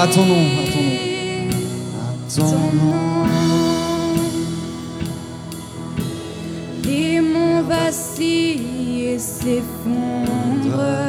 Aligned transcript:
À 0.00 0.06
ton 0.06 0.24
nom, 0.24 0.36
à 0.36 0.62
ton 0.70 0.80
nom. 0.80 0.96
À 1.98 2.36
ton 2.36 2.52
nom. 2.76 3.26
Les 6.84 7.20
monts 7.20 7.62
vacillent 7.62 9.06
et 9.06 9.18
s'effondrent. 9.18 11.07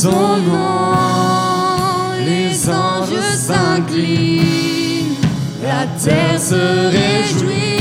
Ton 0.00 0.38
nom, 0.38 0.94
les 2.24 2.68
anges 2.70 3.20
s'inclinent, 3.36 5.16
la 5.62 5.86
terre 6.02 6.40
se 6.40 6.88
réjouit, 6.88 7.78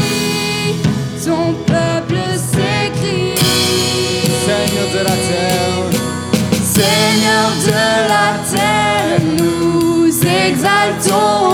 ton 1.24 1.54
peuple 1.66 2.20
s'écrie. 2.36 3.36
Seigneur 4.46 4.88
de 4.94 5.02
la 5.08 5.16
terre, 5.30 5.86
Seigneur 6.62 7.50
de 7.66 7.82
la 8.10 8.30
terre, 8.52 9.22
nous 9.38 10.10
exaltons 10.20 11.51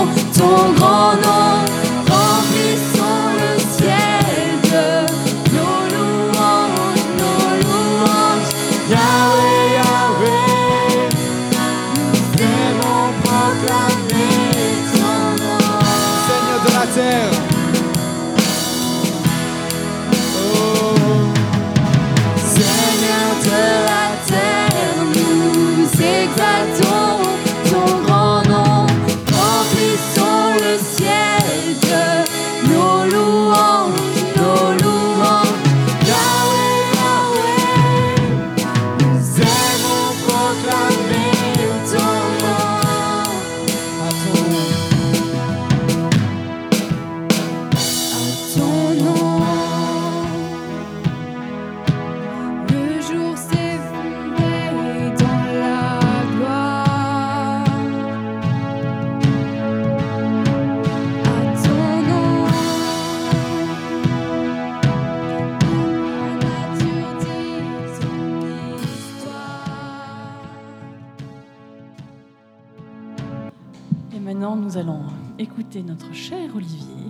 Et 74.18 74.20
maintenant, 74.20 74.56
nous 74.56 74.76
allons 74.76 75.04
écouter 75.38 75.80
notre 75.80 76.12
cher 76.12 76.50
Olivier, 76.56 77.04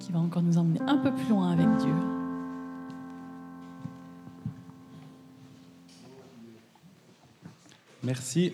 qui 0.00 0.10
va 0.10 0.18
encore 0.18 0.42
nous 0.42 0.58
emmener 0.58 0.80
un 0.80 0.96
peu 0.96 1.14
plus 1.14 1.28
loin 1.28 1.52
avec 1.52 1.68
Dieu. 1.76 1.94
Merci. 8.02 8.52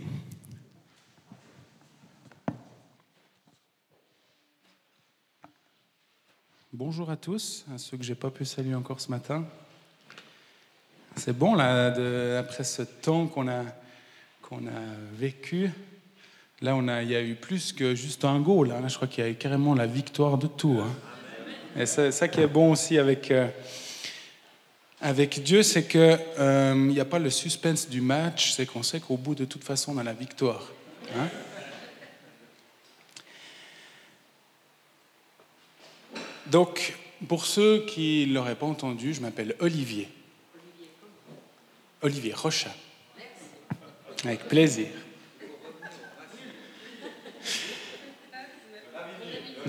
Bonjour 6.74 7.08
à 7.08 7.16
tous, 7.16 7.64
à 7.74 7.78
ceux 7.78 7.96
que 7.96 8.04
j'ai 8.04 8.14
pas 8.14 8.30
pu 8.30 8.44
saluer 8.44 8.74
encore 8.74 9.00
ce 9.00 9.10
matin. 9.10 9.46
C'est 11.16 11.32
bon 11.32 11.54
là, 11.54 12.38
après 12.38 12.64
ce 12.64 12.82
temps 12.82 13.26
qu'on 13.26 13.48
a 13.48 13.64
qu'on 14.42 14.66
a 14.66 14.94
vécu. 15.14 15.70
Là, 16.62 16.74
on 16.74 16.88
a, 16.88 17.02
il 17.02 17.10
y 17.10 17.16
a 17.16 17.22
eu 17.22 17.34
plus 17.34 17.72
que 17.72 17.94
juste 17.94 18.24
un 18.24 18.40
goal. 18.40 18.72
hein. 18.72 18.80
Là, 18.80 18.88
je 18.88 18.96
crois 18.96 19.08
qu'il 19.08 19.22
y 19.22 19.26
a 19.26 19.30
eu 19.30 19.34
carrément 19.34 19.74
la 19.74 19.86
victoire 19.86 20.38
de 20.38 20.46
tout. 20.46 20.80
hein. 20.80 20.94
Et 21.78 21.84
c'est 21.84 22.10
ça 22.12 22.28
qui 22.28 22.40
est 22.40 22.46
bon 22.46 22.72
aussi 22.72 22.96
avec 22.98 23.30
euh, 23.30 23.48
Dieu, 25.44 25.62
c'est 25.62 25.84
que 25.84 26.18
euh, 26.38 26.74
n'y 26.74 26.98
a 27.00 27.04
pas 27.04 27.18
le 27.18 27.28
suspense 27.28 27.88
du 27.90 28.00
match, 28.00 28.52
c'est 28.52 28.64
qu'on 28.64 28.82
sait 28.82 29.00
qu'au 29.00 29.18
bout 29.18 29.34
de 29.34 29.44
toute 29.44 29.62
façon, 29.64 29.94
on 29.94 29.98
a 29.98 30.02
la 30.02 30.14
victoire. 30.14 30.72
hein. 31.14 31.28
Donc, 36.46 36.94
pour 37.28 37.44
ceux 37.44 37.84
qui 37.86 38.24
ne 38.28 38.32
l'auraient 38.34 38.54
pas 38.54 38.66
entendu, 38.66 39.12
je 39.12 39.20
m'appelle 39.20 39.54
Olivier. 39.58 40.08
Olivier 42.00 42.32
Rocha. 42.32 42.70
Avec 44.24 44.48
plaisir. 44.48 44.86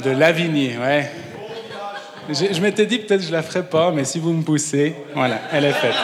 De 0.04 0.12
Lavigny, 0.12 0.78
ouais. 0.78 1.12
Je, 2.30 2.54
je 2.54 2.62
m'étais 2.62 2.86
dit 2.86 3.00
peut-être 3.00 3.22
je 3.22 3.32
la 3.32 3.42
ferai 3.42 3.68
pas, 3.68 3.92
mais 3.92 4.04
si 4.04 4.20
vous 4.20 4.34
me 4.34 4.44
poussez, 4.44 4.96
voilà, 5.14 5.40
elle 5.52 5.66
est 5.66 5.74
faite. 5.74 5.96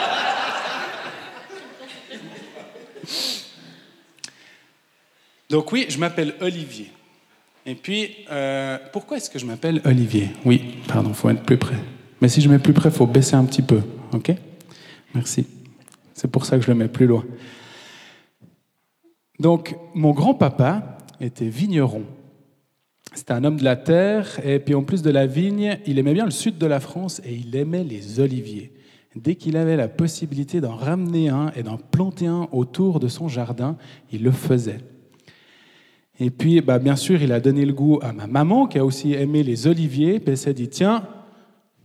Donc 5.49 5.71
oui, 5.71 5.85
je 5.89 5.99
m'appelle 5.99 6.33
Olivier. 6.41 6.91
Et 7.65 7.75
puis, 7.75 8.25
euh, 8.31 8.77
pourquoi 8.91 9.17
est-ce 9.17 9.29
que 9.29 9.37
je 9.37 9.45
m'appelle 9.45 9.81
Olivier? 9.85 10.29
Oui, 10.43 10.79
pardon, 10.87 11.13
faut 11.13 11.29
être 11.29 11.43
plus 11.43 11.57
près. 11.57 11.77
Mais 12.21 12.27
si 12.27 12.41
je 12.41 12.49
mets 12.49 12.59
plus 12.59 12.73
près, 12.73 12.89
faut 12.89 13.05
baisser 13.05 13.35
un 13.35 13.45
petit 13.45 13.61
peu, 13.61 13.81
ok? 14.13 14.31
Merci. 15.13 15.45
C'est 16.13 16.29
pour 16.29 16.45
ça 16.45 16.57
que 16.57 16.63
je 16.63 16.69
le 16.69 16.75
mets 16.75 16.87
plus 16.87 17.05
loin. 17.05 17.23
Donc, 19.39 19.75
mon 19.93 20.11
grand-papa 20.11 20.97
était 21.21 21.49
vigneron. 21.49 22.03
C'était 23.13 23.33
un 23.33 23.43
homme 23.43 23.57
de 23.57 23.63
la 23.63 23.75
terre, 23.75 24.39
et 24.43 24.59
puis 24.59 24.73
en 24.73 24.83
plus 24.83 25.03
de 25.03 25.11
la 25.11 25.27
vigne, 25.27 25.77
il 25.85 25.99
aimait 25.99 26.13
bien 26.13 26.25
le 26.25 26.31
sud 26.31 26.57
de 26.57 26.65
la 26.65 26.79
France 26.79 27.21
et 27.23 27.33
il 27.33 27.55
aimait 27.55 27.83
les 27.83 28.19
oliviers. 28.19 28.71
Dès 29.15 29.35
qu'il 29.35 29.55
avait 29.57 29.77
la 29.77 29.87
possibilité 29.87 30.59
d'en 30.61 30.75
ramener 30.75 31.29
un 31.29 31.51
et 31.55 31.61
d'en 31.61 31.77
planter 31.77 32.25
un 32.25 32.47
autour 32.51 32.99
de 32.99 33.07
son 33.07 33.27
jardin, 33.27 33.77
il 34.11 34.23
le 34.23 34.31
faisait. 34.31 34.79
Et 36.19 36.31
puis, 36.31 36.61
bah, 36.61 36.79
bien 36.79 36.95
sûr, 36.95 37.21
il 37.21 37.31
a 37.31 37.39
donné 37.39 37.65
le 37.65 37.73
goût 37.73 37.99
à 38.01 38.13
ma 38.13 38.25
maman, 38.25 38.65
qui 38.65 38.79
a 38.79 38.85
aussi 38.85 39.13
aimé 39.13 39.43
les 39.43 39.67
oliviers, 39.67 40.19
puis 40.19 40.31
elle 40.31 40.37
s'est 40.37 40.53
dit, 40.53 40.69
tiens, 40.69 41.07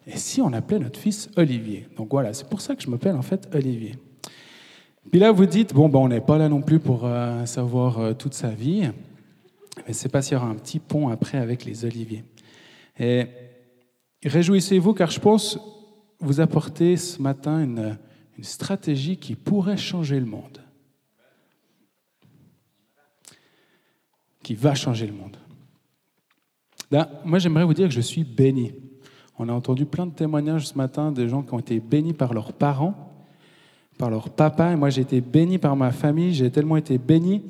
et 0.07 0.17
si 0.17 0.41
on 0.41 0.53
appelait 0.55 0.79
notre 0.79 0.99
fils 0.99 1.31
Olivier? 1.37 1.87
Donc 1.99 2.09
voilà, 2.11 2.33
c'est 2.33 2.49
pour 2.49 2.63
ça 2.63 2.75
que 2.75 2.83
je 2.83 2.89
m'appelle 2.89 3.15
en 3.15 3.23
fait 3.23 3.47
Olivier. 3.55 3.97
Puis 5.11 5.21
là, 5.21 5.33
vous 5.33 5.45
dites, 5.45 5.75
bon, 5.75 5.91
bah, 5.91 5.99
on 5.99 6.09
n'est 6.09 6.23
pas 6.23 6.39
là 6.39 6.49
non 6.49 6.63
plus 6.63 6.79
pour 6.79 7.03
euh, 7.05 7.45
savoir 7.45 7.99
euh, 7.99 8.13
toute 8.15 8.33
sa 8.35 8.49
vie. 8.49 8.89
Mais 9.87 9.93
c'est 9.93 10.09
pas 10.09 10.23
s'il 10.23 10.35
y 10.35 10.37
aura 10.37 10.49
un 10.49 10.55
petit 10.55 10.79
pont 10.79 11.09
après 11.09 11.39
avec 11.39 11.65
les 11.65 11.85
oliviers. 11.85 12.25
Et 12.99 13.27
réjouissez-vous 14.25 14.95
car 14.95 15.11
je 15.11 15.21
pense 15.21 15.59
vous 16.21 16.41
apporter 16.41 16.97
ce 16.97 17.21
matin 17.23 17.63
une, 17.63 17.99
stratégie 18.41 19.17
qui 19.17 19.35
pourrait 19.35 19.77
changer 19.77 20.21
le 20.21 20.27
monde. 20.27 20.63
Qui 24.45 24.55
va 24.55 24.77
changer 24.77 25.09
le 25.09 25.13
monde. 25.13 25.37
Moi, 27.25 27.41
j'aimerais 27.41 27.65
vous 27.65 27.75
dire 27.75 27.89
que 27.89 27.95
je 27.95 28.01
suis 28.01 28.23
béni. 28.23 28.73
On 29.39 29.49
a 29.49 29.53
entendu 29.53 29.87
plein 29.87 30.07
de 30.07 30.15
témoignages 30.15 30.69
ce 30.69 30.75
matin 30.75 31.11
de 31.11 31.27
gens 31.27 31.43
qui 31.43 31.53
ont 31.53 31.59
été 31.59 31.81
bénis 31.81 32.13
par 32.13 32.33
leurs 32.33 32.53
parents. 32.53 32.95
par 33.99 34.11
leur 34.11 34.31
papa. 34.31 34.73
Et 34.73 34.77
moi, 34.77 34.91
j'ai 34.91 35.03
été 35.03 35.21
béni 35.21 35.59
par 35.59 35.75
ma 35.75 35.91
famille. 35.91 36.33
J'ai 36.33 36.53
tellement 36.53 36.77
été 36.77 36.97
béni 36.97 37.43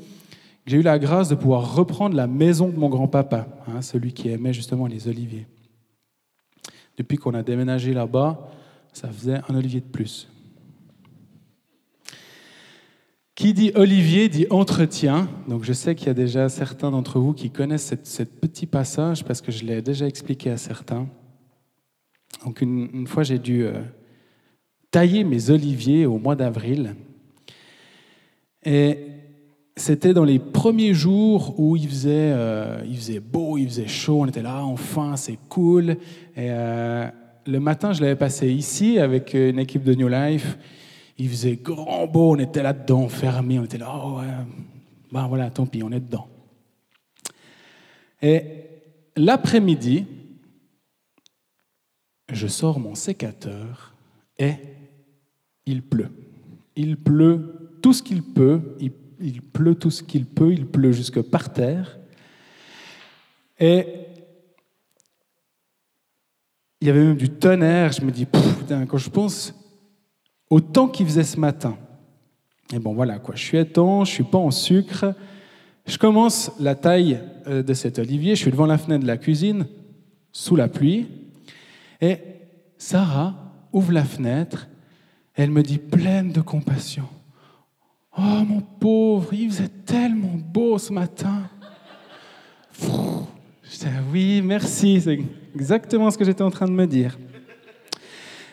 j'ai 0.68 0.76
eu 0.76 0.82
la 0.82 0.98
grâce 0.98 1.30
de 1.30 1.34
pouvoir 1.34 1.74
reprendre 1.74 2.14
la 2.14 2.26
maison 2.26 2.68
de 2.68 2.76
mon 2.76 2.90
grand-papa, 2.90 3.48
hein, 3.66 3.80
celui 3.80 4.12
qui 4.12 4.28
aimait 4.28 4.52
justement 4.52 4.86
les 4.86 5.08
oliviers. 5.08 5.46
Depuis 6.98 7.16
qu'on 7.16 7.32
a 7.32 7.42
déménagé 7.42 7.94
là-bas, 7.94 8.50
ça 8.92 9.08
faisait 9.08 9.40
un 9.48 9.54
olivier 9.54 9.80
de 9.80 9.86
plus. 9.86 10.28
Qui 13.34 13.54
dit 13.54 13.72
olivier 13.76 14.28
dit 14.28 14.46
entretien. 14.50 15.28
Donc 15.46 15.64
je 15.64 15.72
sais 15.72 15.94
qu'il 15.94 16.08
y 16.08 16.10
a 16.10 16.14
déjà 16.14 16.50
certains 16.50 16.90
d'entre 16.90 17.18
vous 17.18 17.32
qui 17.32 17.50
connaissent 17.50 17.94
ce 18.02 18.22
petit 18.24 18.66
passage 18.66 19.24
parce 19.24 19.40
que 19.40 19.50
je 19.50 19.64
l'ai 19.64 19.80
déjà 19.80 20.06
expliqué 20.06 20.50
à 20.50 20.58
certains. 20.58 21.08
Donc 22.44 22.60
une, 22.60 23.06
fois 23.06 23.22
j'ai 23.22 23.38
dû 23.38 23.64
euh, 23.64 23.80
tailler 24.90 25.24
mes 25.24 25.48
oliviers 25.48 26.04
au 26.04 26.18
mois 26.18 26.36
d'avril. 26.36 26.94
Et 28.64 29.17
c'était 29.78 30.12
dans 30.12 30.24
les 30.24 30.38
premiers 30.38 30.92
jours 30.92 31.58
où 31.58 31.76
il 31.76 31.88
faisait, 31.88 32.32
euh, 32.32 32.82
il 32.86 32.96
faisait 32.96 33.20
beau, 33.20 33.56
il 33.56 33.68
faisait 33.68 33.86
chaud, 33.86 34.20
on 34.22 34.26
était 34.26 34.42
là, 34.42 34.64
enfin, 34.64 35.16
c'est 35.16 35.38
cool. 35.48 35.90
Et 35.90 36.50
euh, 36.50 37.08
le 37.46 37.60
matin, 37.60 37.92
je 37.92 38.00
l'avais 38.00 38.16
passé 38.16 38.50
ici 38.50 38.98
avec 38.98 39.34
une 39.34 39.58
équipe 39.58 39.84
de 39.84 39.94
New 39.94 40.08
Life. 40.08 40.58
Il 41.16 41.28
faisait 41.28 41.56
grand 41.56 42.06
beau, 42.06 42.32
on 42.32 42.38
était 42.38 42.62
là-dedans, 42.62 43.08
fermé, 43.08 43.58
on 43.58 43.64
était 43.64 43.78
là, 43.78 43.92
oh 43.94 44.20
ben 45.10 45.26
voilà, 45.26 45.50
tant 45.50 45.66
pis, 45.66 45.82
on 45.82 45.90
est 45.90 46.00
dedans. 46.00 46.28
Et 48.20 48.42
l'après-midi, 49.16 50.06
je 52.32 52.46
sors 52.46 52.78
mon 52.78 52.94
sécateur 52.94 53.94
et 54.38 54.54
il 55.66 55.82
pleut. 55.82 56.10
Il 56.76 56.96
pleut 56.96 57.78
tout 57.82 57.92
ce 57.92 58.02
qu'il 58.02 58.22
peut, 58.22 58.76
il 59.20 59.42
pleut 59.42 59.74
tout 59.74 59.90
ce 59.90 60.02
qu'il 60.02 60.26
peut, 60.26 60.52
il 60.52 60.66
pleut 60.66 60.92
jusque 60.92 61.20
par 61.20 61.52
terre. 61.52 61.98
Et 63.58 63.86
il 66.80 66.86
y 66.86 66.90
avait 66.90 67.02
même 67.02 67.16
du 67.16 67.28
tonnerre, 67.28 67.92
je 67.92 68.02
me 68.02 68.12
dis, 68.12 68.26
putain, 68.26 68.86
quand 68.86 68.98
je 68.98 69.10
pense 69.10 69.54
au 70.48 70.60
temps 70.60 70.88
qu'il 70.88 71.06
faisait 71.06 71.24
ce 71.24 71.38
matin. 71.38 71.76
Et 72.72 72.78
bon, 72.78 72.94
voilà, 72.94 73.18
quoi. 73.18 73.34
Je 73.34 73.42
suis 73.42 73.58
étant, 73.58 74.04
je 74.04 74.12
suis 74.12 74.24
pas 74.24 74.38
en 74.38 74.50
sucre. 74.50 75.14
Je 75.86 75.98
commence 75.98 76.52
la 76.60 76.74
taille 76.74 77.20
euh, 77.46 77.62
de 77.62 77.74
cet 77.74 77.98
olivier. 77.98 78.36
Je 78.36 78.42
suis 78.42 78.50
devant 78.50 78.66
la 78.66 78.78
fenêtre 78.78 79.02
de 79.02 79.08
la 79.08 79.16
cuisine, 79.16 79.66
sous 80.32 80.54
la 80.54 80.68
pluie. 80.68 81.08
Et 82.00 82.18
Sarah 82.76 83.34
ouvre 83.72 83.92
la 83.92 84.04
fenêtre. 84.04 84.68
elle 85.34 85.50
me 85.50 85.62
dit, 85.62 85.78
pleine 85.78 86.30
de 86.30 86.40
compassion 86.40 87.08
Oh, 88.20 88.44
mon 88.44 88.60
pauvre, 88.60 89.32
il 89.32 89.48
faisait 89.48 89.68
tellement 89.86 90.34
beau 90.52 90.76
ce 90.76 90.92
matin. 90.92 91.42
Je 92.82 93.78
dis, 93.78 93.86
oui, 94.12 94.42
merci. 94.42 95.00
C'est 95.00 95.20
exactement 95.54 96.10
ce 96.10 96.18
que 96.18 96.24
j'étais 96.24 96.42
en 96.42 96.50
train 96.50 96.66
de 96.66 96.72
me 96.72 96.86
dire. 96.86 97.16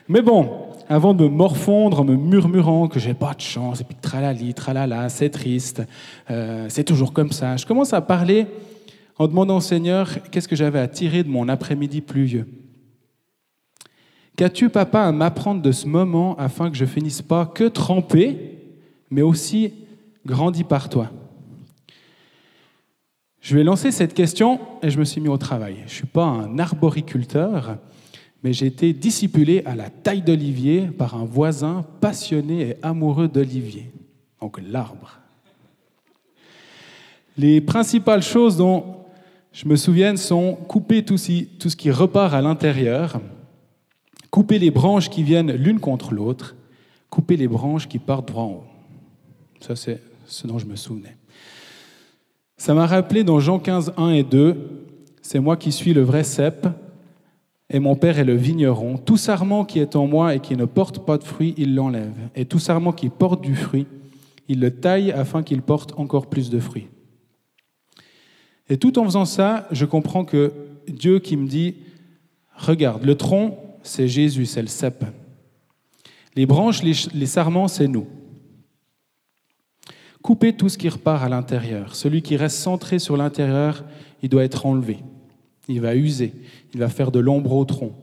Mais 0.07 0.21
bon, 0.21 0.51
avant 0.87 1.15
de 1.15 1.23
me 1.23 1.29
morfondre 1.29 2.01
en 2.01 2.03
me 2.03 2.15
murmurant 2.15 2.87
que 2.87 2.99
j'ai 2.99 3.15
pas 3.15 3.33
de 3.33 3.41
chance, 3.41 3.81
et 3.81 3.83
puis 3.83 3.95
tralali, 3.99 4.53
tralala, 4.53 5.09
c'est 5.09 5.31
triste, 5.31 5.81
euh, 6.29 6.67
c'est 6.69 6.83
toujours 6.83 7.11
comme 7.11 7.31
ça, 7.31 7.57
je 7.57 7.65
commence 7.65 7.91
à 7.91 8.01
parler 8.01 8.45
en 9.17 9.27
demandant 9.27 9.57
au 9.57 9.61
Seigneur 9.61 10.09
qu'est-ce 10.29 10.47
que 10.47 10.55
j'avais 10.55 10.79
à 10.79 10.87
tirer 10.87 11.23
de 11.23 11.29
mon 11.29 11.49
après-midi 11.49 12.01
pluvieux? 12.01 12.47
Qu'as-tu, 14.37 14.69
papa, 14.69 15.01
à 15.01 15.11
m'apprendre 15.11 15.63
de 15.63 15.71
ce 15.71 15.87
moment 15.87 16.37
afin 16.37 16.69
que 16.69 16.77
je 16.77 16.85
finisse 16.85 17.23
pas 17.23 17.47
que 17.47 17.63
trempé, 17.63 18.54
mais 19.09 19.21
aussi 19.21 19.73
grandi 20.25 20.63
par 20.63 20.89
toi 20.89 21.11
Je 23.39 23.53
lui 23.53 23.61
ai 23.61 23.63
lancé 23.63 23.91
cette 23.91 24.13
question 24.13 24.59
et 24.81 24.89
je 24.89 24.99
me 24.99 25.05
suis 25.05 25.21
mis 25.21 25.27
au 25.27 25.37
travail. 25.37 25.75
Je 25.79 25.83
ne 25.83 25.89
suis 25.89 26.07
pas 26.07 26.25
un 26.25 26.57
arboriculteur, 26.59 27.77
mais 28.43 28.53
j'ai 28.53 28.67
été 28.67 28.93
discipulé 28.93 29.63
à 29.65 29.75
la 29.75 29.89
taille 29.89 30.21
d'olivier 30.21 30.87
par 30.87 31.15
un 31.15 31.25
voisin 31.25 31.85
passionné 32.01 32.61
et 32.61 32.77
amoureux 32.81 33.27
d'olivier, 33.27 33.91
donc 34.41 34.59
l'arbre. 34.61 35.19
Les 37.37 37.59
principales 37.59 38.23
choses 38.23 38.55
dont 38.55 39.05
je 39.51 39.67
me 39.67 39.75
souviens 39.75 40.15
sont 40.15 40.53
couper 40.53 41.03
tout, 41.03 41.17
ce 41.17 41.75
qui 41.75 41.89
repart 41.89 42.33
à 42.33 42.41
l'intérieur, 42.41 43.19
couper 44.29 44.59
les 44.59 44.69
branches 44.69 45.09
qui 45.09 45.23
viennent 45.23 45.53
l'une 45.53 45.79
contre 45.79 46.13
l'autre, 46.13 46.55
couper 47.09 47.37
les 47.37 47.47
branches 47.47 47.87
qui 47.87 47.99
partent 47.99 48.27
droit 48.27 48.43
en 48.43 48.51
haut. 48.51 48.74
Ça, 49.59 49.75
c'est 49.75 50.01
ce 50.25 50.47
dont 50.47 50.57
je 50.57 50.65
me 50.65 50.75
souvenais. 50.75 51.17
Ça 52.57 52.73
m'a 52.73 52.85
rappelé 52.85 53.23
dans 53.23 53.39
Jean 53.39 53.59
15, 53.59 53.93
1 53.97 54.09
et 54.11 54.23
2, 54.23 54.55
c'est 55.21 55.39
moi 55.39 55.57
qui 55.57 55.71
suis 55.71 55.93
le 55.93 56.01
vrai 56.01 56.23
cep, 56.23 56.67
et 57.69 57.79
mon 57.79 57.95
Père 57.95 58.19
est 58.19 58.25
le 58.25 58.35
vigneron. 58.35 58.97
Tout 58.97 59.17
sarment 59.17 59.65
qui 59.65 59.79
est 59.79 59.95
en 59.95 60.07
moi 60.07 60.35
et 60.35 60.39
qui 60.39 60.55
ne 60.55 60.65
porte 60.65 61.05
pas 61.05 61.17
de 61.17 61.23
fruit, 61.23 61.53
il 61.57 61.75
l'enlève. 61.75 62.13
Et 62.35 62.45
tout 62.45 62.59
sarment 62.59 62.93
qui 62.93 63.09
porte 63.09 63.41
du 63.41 63.55
fruit, 63.55 63.87
il 64.47 64.59
le 64.59 64.71
taille 64.71 65.11
afin 65.11 65.41
qu'il 65.41 65.61
porte 65.61 65.93
encore 65.97 66.27
plus 66.27 66.49
de 66.49 66.59
fruits. 66.59 66.87
Et 68.69 68.77
tout 68.77 68.97
en 68.99 69.03
faisant 69.03 69.25
ça, 69.25 69.67
je 69.71 69.85
comprends 69.85 70.25
que 70.25 70.53
Dieu 70.87 71.19
qui 71.19 71.37
me 71.37 71.47
dit, 71.47 71.75
regarde, 72.55 73.03
le 73.03 73.15
tronc, 73.15 73.57
c'est 73.83 74.07
Jésus, 74.07 74.45
c'est 74.45 74.61
le 74.61 74.67
cep. 74.67 75.03
Les 76.35 76.45
branches, 76.45 76.83
les, 76.83 77.25
sarments, 77.25 77.67
c'est 77.67 77.87
nous. 77.87 78.07
Coupez 80.25 80.53
tout 80.53 80.69
ce 80.69 80.79
qui 80.79 80.89
repart 80.89 81.23
à 81.23 81.29
l'intérieur. 81.29 81.95
Celui 81.95 82.23
qui 82.23 82.35
reste 82.35 82.57
centré 82.57 82.97
sur 82.97 83.15
l'intérieur, 83.15 83.83
il 84.23 84.29
doit 84.29 84.43
être 84.43 84.65
enlevé. 84.65 84.97
Il 85.67 85.81
va 85.81 85.95
user, 85.95 86.33
il 86.73 86.79
va 86.79 86.89
faire 86.89 87.11
de 87.11 87.19
l'ombre 87.19 87.53
au 87.53 87.63
tronc. 87.63 87.93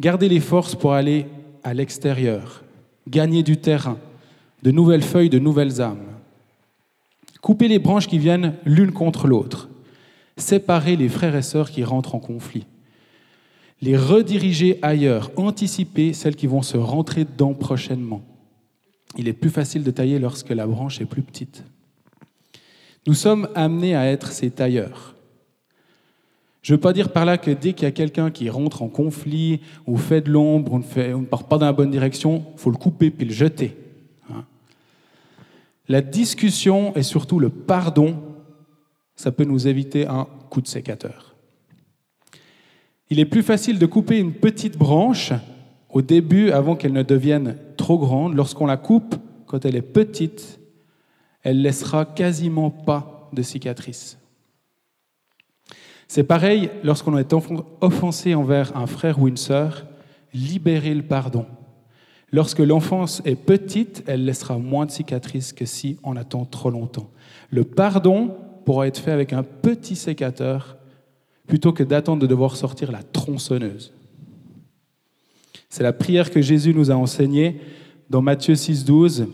Gardez 0.00 0.30
les 0.30 0.40
forces 0.40 0.74
pour 0.74 0.94
aller 0.94 1.26
à 1.64 1.74
l'extérieur, 1.74 2.64
gagner 3.06 3.42
du 3.42 3.58
terrain, 3.58 3.98
de 4.62 4.70
nouvelles 4.70 5.02
feuilles, 5.02 5.28
de 5.28 5.38
nouvelles 5.38 5.82
âmes. 5.82 6.06
Coupez 7.42 7.68
les 7.68 7.78
branches 7.78 8.08
qui 8.08 8.16
viennent 8.18 8.54
l'une 8.64 8.92
contre 8.92 9.26
l'autre. 9.26 9.68
Séparez 10.38 10.96
les 10.96 11.10
frères 11.10 11.36
et 11.36 11.42
sœurs 11.42 11.70
qui 11.70 11.84
rentrent 11.84 12.14
en 12.14 12.20
conflit. 12.20 12.64
Les 13.82 13.98
rediriger 13.98 14.78
ailleurs, 14.80 15.30
anticiper 15.36 16.14
celles 16.14 16.36
qui 16.36 16.46
vont 16.46 16.62
se 16.62 16.78
rentrer 16.78 17.26
dedans 17.26 17.52
prochainement. 17.52 18.22
Il 19.16 19.28
est 19.28 19.32
plus 19.32 19.50
facile 19.50 19.82
de 19.82 19.90
tailler 19.90 20.18
lorsque 20.18 20.50
la 20.50 20.66
branche 20.66 21.00
est 21.00 21.06
plus 21.06 21.22
petite. 21.22 21.64
Nous 23.06 23.14
sommes 23.14 23.48
amenés 23.54 23.96
à 23.96 24.06
être 24.06 24.32
ces 24.32 24.50
tailleurs. 24.50 25.14
Je 26.62 26.72
ne 26.72 26.76
veux 26.76 26.80
pas 26.80 26.92
dire 26.92 27.10
par 27.10 27.24
là 27.24 27.38
que 27.38 27.50
dès 27.50 27.72
qu'il 27.72 27.84
y 27.84 27.88
a 27.88 27.92
quelqu'un 27.92 28.30
qui 28.30 28.50
rentre 28.50 28.82
en 28.82 28.88
conflit 28.88 29.60
ou 29.86 29.96
fait 29.96 30.20
de 30.20 30.30
l'ombre, 30.30 30.74
ou 30.74 30.78
ne, 30.78 31.24
part 31.24 31.44
pas 31.44 31.56
dans 31.56 31.66
la 31.66 31.72
bonne 31.72 31.90
direction, 31.90 32.44
faut 32.56 32.70
le 32.70 32.76
couper 32.76 33.10
puis 33.10 33.26
le 33.26 33.32
jeter. 33.32 33.76
Hein. 34.30 34.44
La 35.88 36.02
discussion 36.02 36.94
et 36.96 37.02
surtout 37.02 37.38
le 37.38 37.48
pardon, 37.48 38.22
ça 39.16 39.32
peut 39.32 39.44
nous 39.44 39.66
éviter 39.66 40.06
un 40.06 40.26
coup 40.50 40.60
de 40.60 40.68
sécateur. 40.68 41.34
Il 43.08 43.18
est 43.18 43.24
plus 43.24 43.42
facile 43.42 43.78
de 43.78 43.86
couper 43.86 44.18
une 44.18 44.34
petite 44.34 44.76
branche 44.76 45.32
au 45.92 46.02
début 46.02 46.50
avant 46.50 46.76
qu'elle 46.76 46.92
ne 46.92 47.02
devienne 47.02 47.56
trop 47.76 47.98
grande. 47.98 48.34
Lorsqu'on 48.34 48.66
la 48.66 48.76
coupe, 48.76 49.16
quand 49.46 49.64
elle 49.64 49.76
est 49.76 49.82
petite, 49.82 50.60
elle 51.42 51.62
laissera 51.62 52.04
quasiment 52.04 52.70
pas 52.70 53.28
de 53.32 53.42
cicatrices. 53.42 54.18
C'est 56.08 56.24
pareil 56.24 56.70
lorsqu'on 56.82 57.16
est 57.18 57.32
offensé 57.80 58.34
envers 58.34 58.76
un 58.76 58.86
frère 58.86 59.20
ou 59.20 59.28
une 59.28 59.36
sœur, 59.36 59.86
libérer 60.34 60.94
le 60.94 61.02
pardon. 61.02 61.46
Lorsque 62.32 62.60
l'enfance 62.60 63.22
est 63.24 63.36
petite, 63.36 64.04
elle 64.06 64.24
laissera 64.24 64.58
moins 64.58 64.86
de 64.86 64.90
cicatrices 64.90 65.52
que 65.52 65.64
si 65.64 65.98
on 66.04 66.16
attend 66.16 66.44
trop 66.44 66.70
longtemps. 66.70 67.10
Le 67.50 67.64
pardon 67.64 68.36
pourra 68.64 68.86
être 68.86 68.98
fait 68.98 69.10
avec 69.10 69.32
un 69.32 69.42
petit 69.42 69.96
sécateur 69.96 70.76
plutôt 71.46 71.72
que 71.72 71.82
d'attendre 71.82 72.22
de 72.22 72.28
devoir 72.28 72.56
sortir 72.56 72.92
la 72.92 73.02
tronçonneuse. 73.02 73.92
C'est 75.70 75.82
la 75.82 75.92
prière 75.92 76.30
que 76.30 76.42
Jésus 76.42 76.74
nous 76.74 76.90
a 76.90 76.94
enseignée 76.94 77.60
dans 78.10 78.20
Matthieu 78.20 78.56
6, 78.56 78.84
12. 78.84 79.28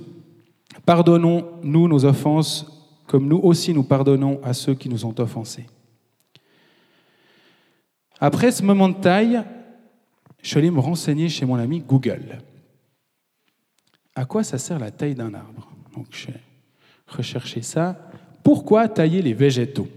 Pardonnons-nous 0.85 1.89
nos 1.89 2.05
offenses 2.05 2.77
comme 3.07 3.29
nous 3.29 3.39
aussi 3.39 3.73
nous 3.73 3.85
pardonnons 3.85 4.41
à 4.43 4.53
ceux 4.53 4.75
qui 4.75 4.89
nous 4.89 5.05
ont 5.05 5.15
offensés. 5.19 5.67
Après 8.19 8.51
ce 8.51 8.63
moment 8.63 8.89
de 8.89 9.01
taille, 9.01 9.43
je 10.43 10.49
suis 10.49 10.59
allé 10.59 10.71
me 10.71 10.81
renseigner 10.81 11.29
chez 11.29 11.47
mon 11.47 11.57
ami 11.57 11.81
Google. 11.81 12.39
À 14.15 14.25
quoi 14.25 14.43
ça 14.43 14.59
sert 14.59 14.79
la 14.79 14.91
taille 14.91 15.15
d'un 15.15 15.35
arbre? 15.35 15.71
Donc 15.95 16.07
j'ai 16.11 16.35
recherché 17.07 17.63
ça. 17.63 18.11
Pourquoi 18.43 18.89
tailler 18.89 19.23
les 19.23 19.35
végétaux? 19.35 19.89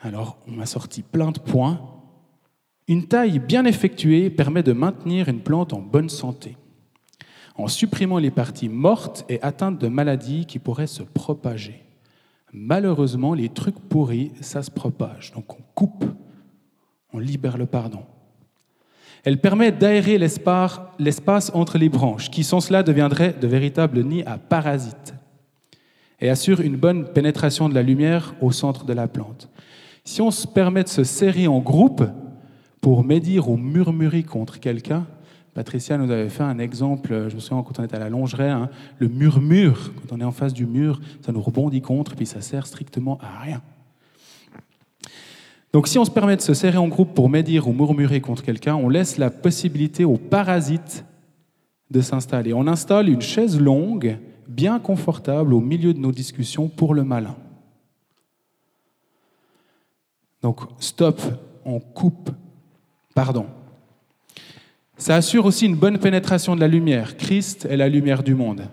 Alors 0.00 0.38
on 0.46 0.52
m'a 0.52 0.66
sorti 0.66 1.02
plein 1.02 1.30
de 1.30 1.38
points. 1.38 1.99
Une 2.90 3.06
taille 3.06 3.38
bien 3.38 3.66
effectuée 3.66 4.30
permet 4.30 4.64
de 4.64 4.72
maintenir 4.72 5.28
une 5.28 5.38
plante 5.38 5.72
en 5.72 5.78
bonne 5.78 6.08
santé. 6.08 6.56
en 7.54 7.68
supprimant 7.68 8.18
les 8.18 8.30
parties 8.32 8.68
mortes 8.68 9.24
et 9.28 9.40
atteintes 9.42 9.78
de 9.78 9.86
maladies 9.86 10.46
qui 10.46 10.58
pourraient 10.58 10.86
se 10.86 11.02
propager. 11.02 11.84
Malheureusement, 12.52 13.34
les 13.34 13.48
trucs 13.50 13.78
pourris, 13.78 14.32
ça 14.40 14.62
se 14.62 14.70
propage. 14.70 15.32
Donc 15.32 15.52
on 15.52 15.62
coupe, 15.74 16.04
on 17.12 17.18
libère 17.18 17.58
le 17.58 17.66
pardon. 17.66 18.02
Elle 19.24 19.40
permet 19.40 19.70
d'aérer 19.70 20.18
l'espace 20.18 21.50
entre 21.54 21.78
les 21.78 21.90
branches, 21.90 22.30
qui 22.30 22.42
sans 22.42 22.60
cela 22.60 22.82
deviendraient 22.82 23.36
de 23.38 23.46
véritables 23.46 24.02
nids 24.02 24.24
à 24.24 24.38
parasites, 24.38 25.14
et 26.18 26.30
assure 26.30 26.60
une 26.60 26.76
bonne 26.76 27.12
pénétration 27.12 27.68
de 27.68 27.74
la 27.74 27.82
lumière 27.82 28.34
au 28.40 28.50
centre 28.50 28.84
de 28.84 28.94
la 28.94 29.06
plante. 29.06 29.48
Si 30.04 30.22
on 30.22 30.30
se 30.30 30.46
permet 30.46 30.82
de 30.82 30.88
se 30.88 31.04
serrer 31.04 31.46
en 31.46 31.60
groupe 31.60 32.02
pour 32.80 33.04
médire 33.04 33.48
ou 33.48 33.56
murmurer 33.56 34.22
contre 34.22 34.60
quelqu'un, 34.60 35.06
Patricia 35.54 35.98
nous 35.98 36.10
avait 36.10 36.28
fait 36.28 36.44
un 36.44 36.58
exemple, 36.58 37.28
je 37.28 37.34
me 37.34 37.40
souviens 37.40 37.62
quand 37.62 37.80
on 37.80 37.84
était 37.84 37.96
à 37.96 37.98
la 37.98 38.08
longerie, 38.08 38.48
hein, 38.48 38.70
le 38.98 39.08
murmure, 39.08 39.92
quand 39.96 40.14
on 40.14 40.20
est 40.20 40.24
en 40.24 40.32
face 40.32 40.54
du 40.54 40.64
mur, 40.64 41.00
ça 41.22 41.32
nous 41.32 41.42
rebondit 41.42 41.82
contre, 41.82 42.14
puis 42.14 42.26
ça 42.26 42.40
sert 42.40 42.66
strictement 42.66 43.18
à 43.20 43.40
rien. 43.40 43.62
Donc 45.72 45.86
si 45.86 45.98
on 45.98 46.04
se 46.04 46.10
permet 46.10 46.36
de 46.36 46.40
se 46.40 46.54
serrer 46.54 46.78
en 46.78 46.88
groupe 46.88 47.14
pour 47.14 47.28
médire 47.28 47.68
ou 47.68 47.72
murmurer 47.72 48.20
contre 48.20 48.42
quelqu'un, 48.42 48.74
on 48.74 48.88
laisse 48.88 49.18
la 49.18 49.30
possibilité 49.30 50.04
aux 50.04 50.16
parasites 50.16 51.04
de 51.90 52.00
s'installer. 52.00 52.52
On 52.52 52.66
installe 52.66 53.08
une 53.08 53.20
chaise 53.20 53.60
longue, 53.60 54.18
bien 54.48 54.78
confortable, 54.78 55.54
au 55.54 55.60
milieu 55.60 55.94
de 55.94 55.98
nos 55.98 56.12
discussions 56.12 56.68
pour 56.68 56.94
le 56.94 57.04
malin. 57.04 57.36
Donc 60.42 60.60
stop, 60.78 61.20
on 61.64 61.80
coupe, 61.80 62.30
pardon. 63.14 63.46
Ça 64.96 65.16
assure 65.16 65.46
aussi 65.46 65.66
une 65.66 65.76
bonne 65.76 65.98
pénétration 65.98 66.54
de 66.54 66.60
la 66.60 66.68
lumière. 66.68 67.16
Christ 67.16 67.64
est 67.64 67.76
la 67.76 67.88
lumière 67.88 68.22
du 68.22 68.34
monde. 68.34 68.68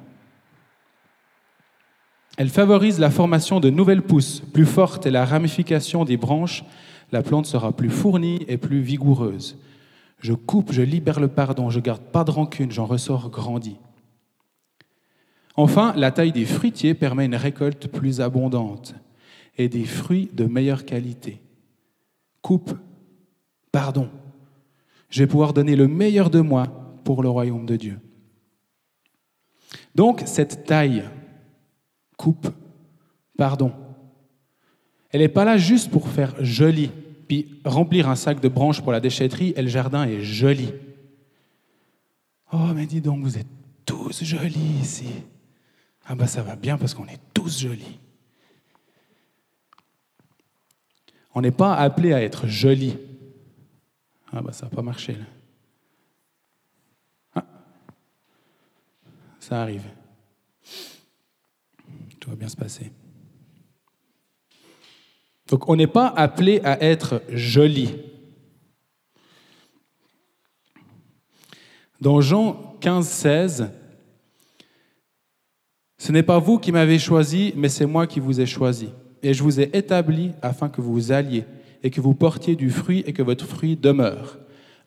Elle 2.37 2.49
favorise 2.49 2.99
la 2.99 3.09
formation 3.09 3.59
de 3.59 3.69
nouvelles 3.69 4.01
pousses 4.01 4.41
plus 4.41 4.65
fortes 4.65 5.05
et 5.05 5.11
la 5.11 5.25
ramification 5.25 6.05
des 6.05 6.17
branches. 6.17 6.63
La 7.11 7.23
plante 7.23 7.45
sera 7.45 7.71
plus 7.71 7.89
fournie 7.89 8.45
et 8.47 8.57
plus 8.57 8.81
vigoureuse. 8.81 9.57
Je 10.19 10.33
coupe, 10.33 10.71
je 10.71 10.81
libère 10.81 11.19
le 11.19 11.27
pardon, 11.27 11.69
je 11.69 11.79
garde 11.79 12.01
pas 12.01 12.23
de 12.23 12.31
rancune, 12.31 12.71
j'en 12.71 12.85
ressors 12.85 13.29
grandi. 13.29 13.77
Enfin, 15.55 15.93
la 15.95 16.11
taille 16.11 16.31
des 16.31 16.45
fruitiers 16.45 16.93
permet 16.93 17.25
une 17.25 17.35
récolte 17.35 17.87
plus 17.87 18.21
abondante 18.21 18.93
et 19.57 19.69
des 19.69 19.85
fruits 19.85 20.29
de 20.33 20.45
meilleure 20.45 20.85
qualité. 20.85 21.41
Coupe, 22.43 22.77
pardon, 23.71 24.09
je 25.09 25.23
vais 25.23 25.27
pouvoir 25.27 25.53
donner 25.53 25.75
le 25.75 25.87
meilleur 25.87 26.29
de 26.29 26.39
moi 26.39 26.67
pour 27.03 27.23
le 27.23 27.29
royaume 27.29 27.65
de 27.65 27.75
Dieu. 27.75 27.99
Donc, 29.95 30.23
cette 30.25 30.65
taille, 30.65 31.03
coupe, 32.17 32.49
pardon, 33.37 33.71
elle 35.09 35.21
n'est 35.21 35.29
pas 35.29 35.45
là 35.45 35.57
juste 35.57 35.89
pour 35.89 36.09
faire 36.09 36.35
joli, 36.43 36.91
puis 37.27 37.59
remplir 37.65 38.09
un 38.09 38.15
sac 38.15 38.39
de 38.39 38.47
branches 38.47 38.81
pour 38.81 38.91
la 38.91 38.99
déchetterie 38.99 39.53
et 39.55 39.61
le 39.61 39.67
jardin 39.67 40.05
est 40.05 40.21
joli. 40.21 40.69
Oh, 42.51 42.71
mais 42.75 42.85
dis 42.85 43.01
donc, 43.01 43.21
vous 43.21 43.37
êtes 43.37 43.47
tous 43.85 44.23
jolis 44.23 44.79
ici. 44.81 45.07
Ah 46.05 46.15
ben 46.15 46.27
ça 46.27 46.41
va 46.41 46.55
bien 46.55 46.77
parce 46.77 46.93
qu'on 46.93 47.07
est 47.07 47.19
tous 47.33 47.59
jolis. 47.59 47.99
On 51.35 51.41
n'est 51.41 51.51
pas 51.51 51.75
appelé 51.75 52.13
à 52.13 52.21
être 52.21 52.47
joli. 52.47 52.97
Ah 54.31 54.41
bah 54.41 54.51
ça 54.51 54.65
n'a 54.65 54.69
pas 54.69 54.81
marché 54.81 55.13
là. 55.13 55.25
Ah. 57.35 57.45
Ça 59.39 59.61
arrive. 59.61 59.85
Tout 62.19 62.29
va 62.29 62.35
bien 62.35 62.49
se 62.49 62.57
passer. 62.57 62.91
Donc 65.47 65.69
on 65.69 65.75
n'est 65.75 65.87
pas 65.87 66.07
appelé 66.07 66.59
à 66.63 66.83
être 66.83 67.23
joli. 67.29 67.95
Dans 72.01 72.21
Jean 72.21 72.75
15, 72.81 73.07
16, 73.07 73.71
ce 75.97 76.11
n'est 76.11 76.23
pas 76.23 76.37
vous 76.37 76.59
qui 76.59 76.71
m'avez 76.71 76.99
choisi, 76.99 77.53
mais 77.55 77.69
c'est 77.69 77.85
moi 77.85 78.05
qui 78.05 78.19
vous 78.19 78.39
ai 78.39 78.45
choisi. 78.45 78.89
Et 79.23 79.33
je 79.33 79.41
vous 79.41 79.59
ai 79.59 79.75
établi 79.75 80.33
afin 80.41 80.69
que 80.69 80.81
vous 80.81 81.11
alliez 81.11 81.45
et 81.83 81.89
que 81.89 82.01
vous 82.01 82.13
portiez 82.13 82.55
du 82.55 82.69
fruit 82.69 83.03
et 83.05 83.13
que 83.13 83.21
votre 83.21 83.45
fruit 83.45 83.75
demeure. 83.75 84.37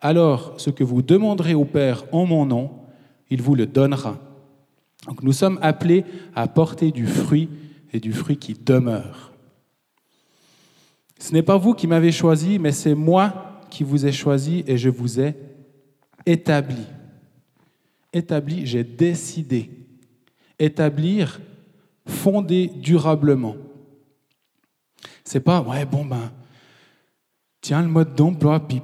Alors, 0.00 0.54
ce 0.56 0.70
que 0.70 0.84
vous 0.84 1.02
demanderez 1.02 1.54
au 1.54 1.64
Père 1.64 2.04
en 2.12 2.26
mon 2.26 2.46
nom, 2.46 2.70
il 3.30 3.42
vous 3.42 3.54
le 3.54 3.66
donnera. 3.66 4.18
Donc 5.06 5.22
nous 5.22 5.32
sommes 5.32 5.58
appelés 5.62 6.04
à 6.34 6.48
porter 6.48 6.90
du 6.90 7.06
fruit 7.06 7.48
et 7.92 8.00
du 8.00 8.12
fruit 8.12 8.36
qui 8.36 8.54
demeure. 8.54 9.32
Ce 11.18 11.32
n'est 11.32 11.42
pas 11.42 11.56
vous 11.56 11.74
qui 11.74 11.86
m'avez 11.86 12.12
choisi, 12.12 12.58
mais 12.58 12.72
c'est 12.72 12.94
moi 12.94 13.60
qui 13.70 13.84
vous 13.84 14.06
ai 14.06 14.12
choisi 14.12 14.64
et 14.66 14.76
je 14.76 14.88
vous 14.88 15.20
ai 15.20 15.34
établi. 16.26 16.84
Établi, 18.12 18.66
j'ai 18.66 18.84
décidé. 18.84 19.70
Établir, 20.58 21.40
fonder 22.06 22.66
durablement. 22.66 23.56
C'est 25.24 25.40
pas, 25.40 25.60
ouais, 25.60 25.84
bon, 25.84 26.04
ben, 26.04 26.32
tiens 27.60 27.82
le 27.82 27.88
mode 27.88 28.14
d'emploi, 28.14 28.60
puis 28.60 28.82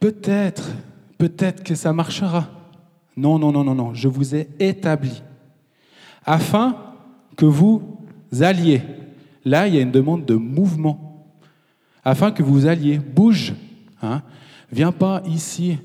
peut-être, 0.00 0.70
peut-être 1.18 1.62
que 1.62 1.74
ça 1.74 1.92
marchera. 1.92 2.48
Non, 3.16 3.38
non, 3.38 3.52
non, 3.52 3.64
non, 3.64 3.74
non, 3.74 3.94
je 3.94 4.08
vous 4.08 4.34
ai 4.34 4.48
établi 4.58 5.22
afin 6.24 6.76
que 7.36 7.46
vous 7.46 7.98
alliez. 8.40 8.82
Là, 9.44 9.68
il 9.68 9.74
y 9.74 9.78
a 9.78 9.82
une 9.82 9.90
demande 9.90 10.24
de 10.24 10.34
mouvement. 10.34 11.26
Afin 12.04 12.30
que 12.30 12.42
vous 12.42 12.66
alliez. 12.66 12.98
Bouge. 12.98 13.54
Hein. 14.02 14.22
Viens 14.72 14.92
pas 14.92 15.22
ici 15.26 15.78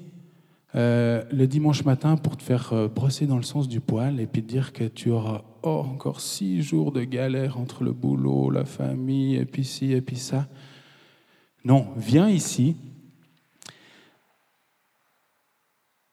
euh, 0.75 1.23
le 1.31 1.47
dimanche 1.47 1.83
matin 1.83 2.15
pour 2.15 2.37
te 2.37 2.43
faire 2.43 2.73
euh, 2.73 2.87
brosser 2.87 3.25
dans 3.25 3.37
le 3.37 3.43
sens 3.43 3.67
du 3.67 3.79
poil 3.79 4.19
et 4.19 4.27
puis 4.27 4.43
te 4.43 4.49
dire 4.49 4.71
que 4.71 4.83
tu 4.83 5.09
auras 5.09 5.41
oh, 5.63 5.85
encore 5.91 6.21
six 6.21 6.61
jours 6.61 6.91
de 6.91 7.03
galère 7.03 7.59
entre 7.59 7.83
le 7.83 7.91
boulot, 7.91 8.49
la 8.49 8.65
famille, 8.65 9.35
et 9.35 9.45
puis 9.45 9.65
ci, 9.65 9.93
et 9.93 10.01
puis 10.01 10.17
ça. 10.17 10.47
Non, 11.63 11.87
viens 11.97 12.29
ici. 12.29 12.75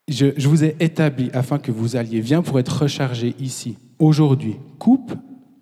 Je, 0.09 0.49
vous 0.49 0.65
ai 0.65 0.76
établi 0.81 1.31
afin 1.33 1.59
que 1.59 1.73
vous 1.73 1.97
alliez. 1.97 2.21
Viens 2.21 2.43
pour 2.43 2.59
être 2.59 2.83
rechargé 2.83 3.35
ici, 3.41 3.76
aujourd'hui. 3.99 4.57
Coupe, 4.79 5.15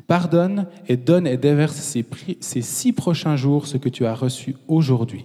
pardonne 0.07 0.67
et 0.87 0.97
donne 0.97 1.27
et 1.27 1.37
déverse 1.37 1.77
ces, 1.77 2.05
ces 2.41 2.63
six 2.63 2.93
prochains 2.93 3.37
jours 3.37 3.67
ce 3.67 3.79
que 3.79 3.89
tu 3.89 4.05
as 4.05 4.15
reçu 4.15 4.57
aujourd'hui, 4.69 5.25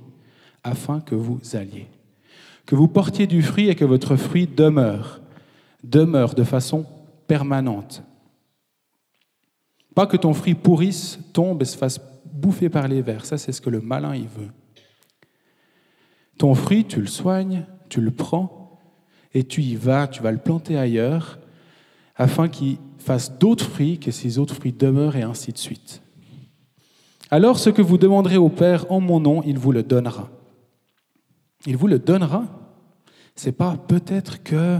afin 0.63 1.01
que 1.01 1.15
vous 1.15 1.39
alliez. 1.53 1.87
Que 2.65 2.75
vous 2.75 2.87
portiez 2.87 3.27
du 3.27 3.41
fruit 3.41 3.67
et 3.67 3.75
que 3.75 3.85
votre 3.85 4.15
fruit 4.15 4.47
demeure, 4.47 5.19
demeure 5.83 6.33
de 6.33 6.43
façon 6.43 6.85
permanente. 7.27 8.03
Pas 9.95 10.07
que 10.07 10.17
ton 10.17 10.33
fruit 10.33 10.55
pourrisse, 10.55 11.19
tombe 11.33 11.61
et 11.61 11.65
se 11.65 11.77
fasse 11.77 11.99
bouffer 12.33 12.69
par 12.69 12.87
les 12.87 13.01
vers. 13.01 13.25
Ça, 13.25 13.37
c'est 13.37 13.51
ce 13.51 13.61
que 13.61 13.69
le 13.69 13.81
malin, 13.81 14.15
il 14.15 14.27
veut. 14.27 14.49
Ton 16.37 16.55
fruit, 16.55 16.85
tu 16.85 17.01
le 17.01 17.07
soignes, 17.07 17.65
tu 17.89 18.01
le 18.01 18.11
prends, 18.11 18.79
et 19.33 19.43
tu 19.43 19.61
y 19.61 19.75
vas, 19.75 20.07
tu 20.07 20.23
vas 20.23 20.31
le 20.31 20.37
planter 20.37 20.77
ailleurs, 20.77 21.39
afin 22.15 22.47
qu'il 22.47 22.77
fasse 22.97 23.37
d'autres 23.37 23.65
fruits, 23.65 23.99
que 23.99 24.11
ces 24.11 24.39
autres 24.39 24.55
fruits 24.55 24.73
demeurent, 24.73 25.15
et 25.15 25.23
ainsi 25.23 25.51
de 25.51 25.57
suite. 25.57 26.01
Alors, 27.31 27.59
ce 27.59 27.69
que 27.69 27.81
vous 27.81 27.97
demanderez 27.97 28.37
au 28.37 28.49
Père 28.49 28.91
en 28.91 28.99
mon 28.99 29.19
nom, 29.19 29.43
il 29.43 29.57
vous 29.59 29.71
le 29.71 29.83
donnera. 29.83 30.29
Il 31.65 31.77
vous 31.77 31.87
le 31.87 31.99
donnera. 31.99 32.45
C'est 33.35 33.51
pas 33.51 33.77
peut-être 33.77 34.41
que, 34.43 34.79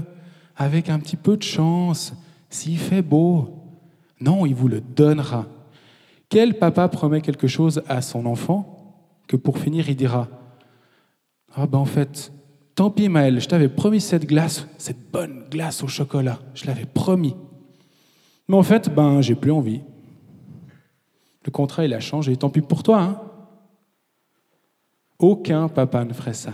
avec 0.55 0.89
un 0.89 0.99
petit 0.99 1.17
peu 1.17 1.37
de 1.37 1.43
chance, 1.43 2.13
s'il 2.49 2.77
fait 2.77 3.01
beau. 3.01 3.55
Non, 4.19 4.45
il 4.45 4.55
vous 4.55 4.67
le 4.67 4.81
donnera. 4.81 5.47
Quel 6.29 6.59
papa 6.59 6.87
promet 6.87 7.21
quelque 7.21 7.47
chose 7.47 7.81
à 7.87 8.01
son 8.01 8.27
enfant 8.27 9.03
que 9.27 9.35
pour 9.35 9.57
finir 9.57 9.89
il 9.89 9.95
dira 9.95 10.27
Ah 11.55 11.65
ben 11.65 11.79
en 11.79 11.85
fait, 11.85 12.31
tant 12.75 12.91
pis 12.91 13.09
Maël, 13.09 13.41
je 13.41 13.47
t'avais 13.47 13.67
promis 13.67 13.99
cette 13.99 14.27
glace, 14.27 14.67
cette 14.77 15.11
bonne 15.11 15.45
glace 15.49 15.83
au 15.83 15.87
chocolat, 15.87 16.39
je 16.53 16.67
l'avais 16.67 16.85
promis. 16.85 17.35
Mais 18.47 18.55
en 18.55 18.63
fait, 18.63 18.93
ben 18.93 19.21
j'ai 19.21 19.35
plus 19.35 19.51
envie. 19.51 19.81
Le 21.45 21.51
contrat 21.51 21.85
il 21.85 21.93
a 21.95 21.99
changé, 21.99 22.35
tant 22.37 22.49
pis 22.49 22.61
pour 22.61 22.83
toi. 22.83 23.01
Hein 23.01 23.21
Aucun 25.17 25.67
papa 25.67 26.05
ne 26.05 26.13
ferait 26.13 26.33
ça. 26.33 26.53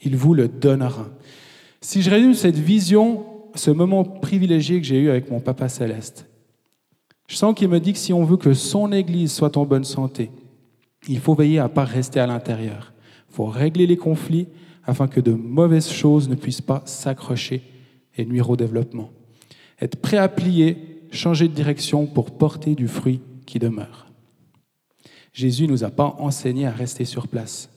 Il 0.00 0.16
vous 0.16 0.34
le 0.34 0.48
donnera. 0.48 1.06
Si 1.80 2.02
je 2.02 2.10
résume 2.10 2.34
cette 2.34 2.56
vision, 2.56 3.24
ce 3.54 3.70
moment 3.70 4.04
privilégié 4.04 4.80
que 4.80 4.86
j'ai 4.86 4.98
eu 4.98 5.10
avec 5.10 5.30
mon 5.30 5.40
papa 5.40 5.68
céleste, 5.68 6.28
je 7.28 7.36
sens 7.36 7.54
qu'il 7.54 7.68
me 7.68 7.80
dit 7.80 7.92
que 7.92 7.98
si 7.98 8.12
on 8.12 8.24
veut 8.24 8.36
que 8.36 8.54
son 8.54 8.92
Église 8.92 9.32
soit 9.32 9.56
en 9.56 9.64
bonne 9.64 9.84
santé, 9.84 10.30
il 11.08 11.18
faut 11.18 11.34
veiller 11.34 11.58
à 11.58 11.64
ne 11.64 11.68
pas 11.68 11.84
rester 11.84 12.20
à 12.20 12.26
l'intérieur. 12.26 12.92
Il 13.30 13.34
faut 13.34 13.46
régler 13.46 13.86
les 13.86 13.96
conflits 13.96 14.48
afin 14.84 15.08
que 15.08 15.20
de 15.20 15.32
mauvaises 15.32 15.90
choses 15.90 16.28
ne 16.28 16.34
puissent 16.34 16.60
pas 16.60 16.82
s'accrocher 16.84 17.62
et 18.16 18.24
nuire 18.24 18.50
au 18.50 18.56
développement. 18.56 19.10
être 19.80 19.96
prêt 19.96 20.18
à 20.18 20.28
plier, 20.28 21.02
changer 21.10 21.48
de 21.48 21.54
direction 21.54 22.06
pour 22.06 22.30
porter 22.30 22.74
du 22.74 22.88
fruit 22.88 23.20
qui 23.46 23.58
demeure. 23.58 24.06
Jésus 25.32 25.66
ne 25.66 25.72
nous 25.72 25.84
a 25.84 25.90
pas 25.90 26.14
enseigné 26.18 26.66
à 26.66 26.70
rester 26.70 27.04
sur 27.04 27.26
place. 27.26 27.70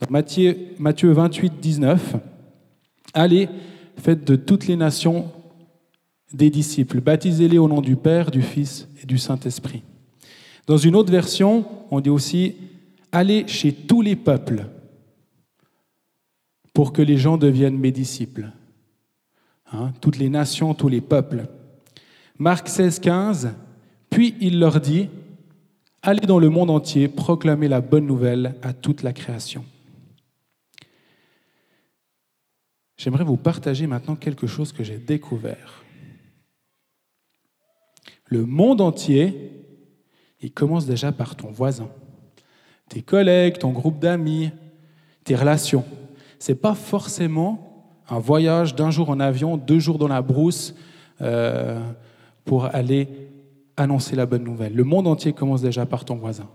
Dans 0.00 0.10
Matthieu, 0.10 0.74
Matthieu 0.78 1.10
28, 1.12 1.54
19, 1.60 2.16
Allez, 3.14 3.48
faites 3.96 4.24
de 4.24 4.36
toutes 4.36 4.66
les 4.66 4.76
nations 4.76 5.32
des 6.32 6.50
disciples, 6.50 7.00
baptisez-les 7.00 7.58
au 7.58 7.68
nom 7.68 7.80
du 7.80 7.96
Père, 7.96 8.30
du 8.30 8.42
Fils 8.42 8.88
et 9.02 9.06
du 9.06 9.18
Saint-Esprit. 9.18 9.82
Dans 10.66 10.76
une 10.76 10.96
autre 10.96 11.12
version, 11.12 11.64
on 11.90 12.00
dit 12.00 12.10
aussi 12.10 12.56
Allez 13.12 13.46
chez 13.46 13.72
tous 13.72 14.02
les 14.02 14.16
peuples 14.16 14.66
pour 16.74 16.92
que 16.92 17.00
les 17.00 17.16
gens 17.16 17.38
deviennent 17.38 17.78
mes 17.78 17.92
disciples. 17.92 18.50
Hein, 19.72 19.92
toutes 20.00 20.18
les 20.18 20.28
nations, 20.28 20.74
tous 20.74 20.88
les 20.88 21.00
peuples. 21.00 21.46
Marc 22.38 22.68
16, 22.68 22.98
15 22.98 23.54
Puis 24.10 24.34
il 24.40 24.58
leur 24.58 24.80
dit 24.80 25.08
Allez 26.02 26.26
dans 26.26 26.38
le 26.38 26.50
monde 26.50 26.70
entier, 26.70 27.08
proclamer 27.08 27.68
la 27.68 27.80
bonne 27.80 28.06
nouvelle 28.06 28.56
à 28.62 28.72
toute 28.72 29.02
la 29.02 29.12
création. 29.12 29.64
J'aimerais 32.96 33.24
vous 33.24 33.36
partager 33.36 33.86
maintenant 33.86 34.16
quelque 34.16 34.46
chose 34.46 34.72
que 34.72 34.84
j'ai 34.84 34.98
découvert. 34.98 35.85
Le 38.26 38.44
monde 38.44 38.80
entier, 38.80 39.52
il 40.40 40.52
commence 40.52 40.86
déjà 40.86 41.12
par 41.12 41.36
ton 41.36 41.50
voisin, 41.50 41.88
tes 42.88 43.02
collègues, 43.02 43.58
ton 43.58 43.70
groupe 43.70 43.98
d'amis, 43.98 44.50
tes 45.24 45.36
relations. 45.36 45.84
Ce 46.38 46.52
n'est 46.52 46.58
pas 46.58 46.74
forcément 46.74 47.94
un 48.08 48.18
voyage 48.18 48.74
d'un 48.74 48.90
jour 48.90 49.10
en 49.10 49.20
avion, 49.20 49.56
deux 49.56 49.78
jours 49.78 49.98
dans 49.98 50.08
la 50.08 50.22
brousse 50.22 50.74
euh, 51.20 51.80
pour 52.44 52.66
aller 52.66 53.08
annoncer 53.76 54.16
la 54.16 54.26
bonne 54.26 54.44
nouvelle. 54.44 54.74
Le 54.74 54.84
monde 54.84 55.06
entier 55.06 55.32
commence 55.32 55.62
déjà 55.62 55.86
par 55.86 56.04
ton 56.04 56.16
voisin. 56.16 56.48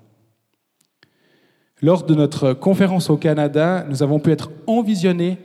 Lors 1.82 2.04
de 2.04 2.14
notre 2.14 2.54
conférence 2.54 3.10
au 3.10 3.18
Canada, 3.18 3.86
nous 3.90 4.04
avons 4.04 4.20
pu 4.20 4.32
être 4.32 4.52
envisionnés 4.68 5.38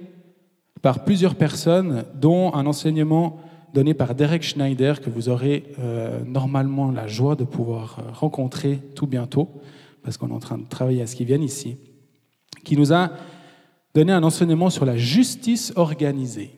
par 0.83 1.05
plusieurs 1.05 1.35
personnes, 1.35 2.05
dont 2.15 2.55
un 2.55 2.67
enseignement 2.67 3.41
donné 3.77 3.93
par 3.93 4.15
Derek 4.15 4.43
Schneider, 4.43 5.03
que 5.03 5.11
vous 5.11 5.29
aurez 5.29 5.65
euh, 5.79 6.25
normalement 6.25 6.91
la 6.91 7.07
joie 7.07 7.37
de 7.37 7.45
pouvoir 7.45 7.99
euh, 7.99 8.11
rencontrer 8.11 8.81
tout 8.95 9.07
bientôt, 9.07 9.51
parce 10.03 10.17
qu'on 10.17 10.31
est 10.31 10.33
en 10.33 10.39
train 10.39 10.57
de 10.57 10.67
travailler 10.67 11.03
à 11.03 11.07
ce 11.07 11.15
qu'il 11.15 11.27
vienne 11.27 11.43
ici, 11.43 11.77
qui 12.65 12.75
nous 12.75 12.95
a 12.95 13.11
donné 13.95 14.13
un 14.13 14.23
enseignement 14.23 14.71
sur 14.71 14.87
la 14.87 14.97
justice 14.97 15.75
organisée. 15.77 16.53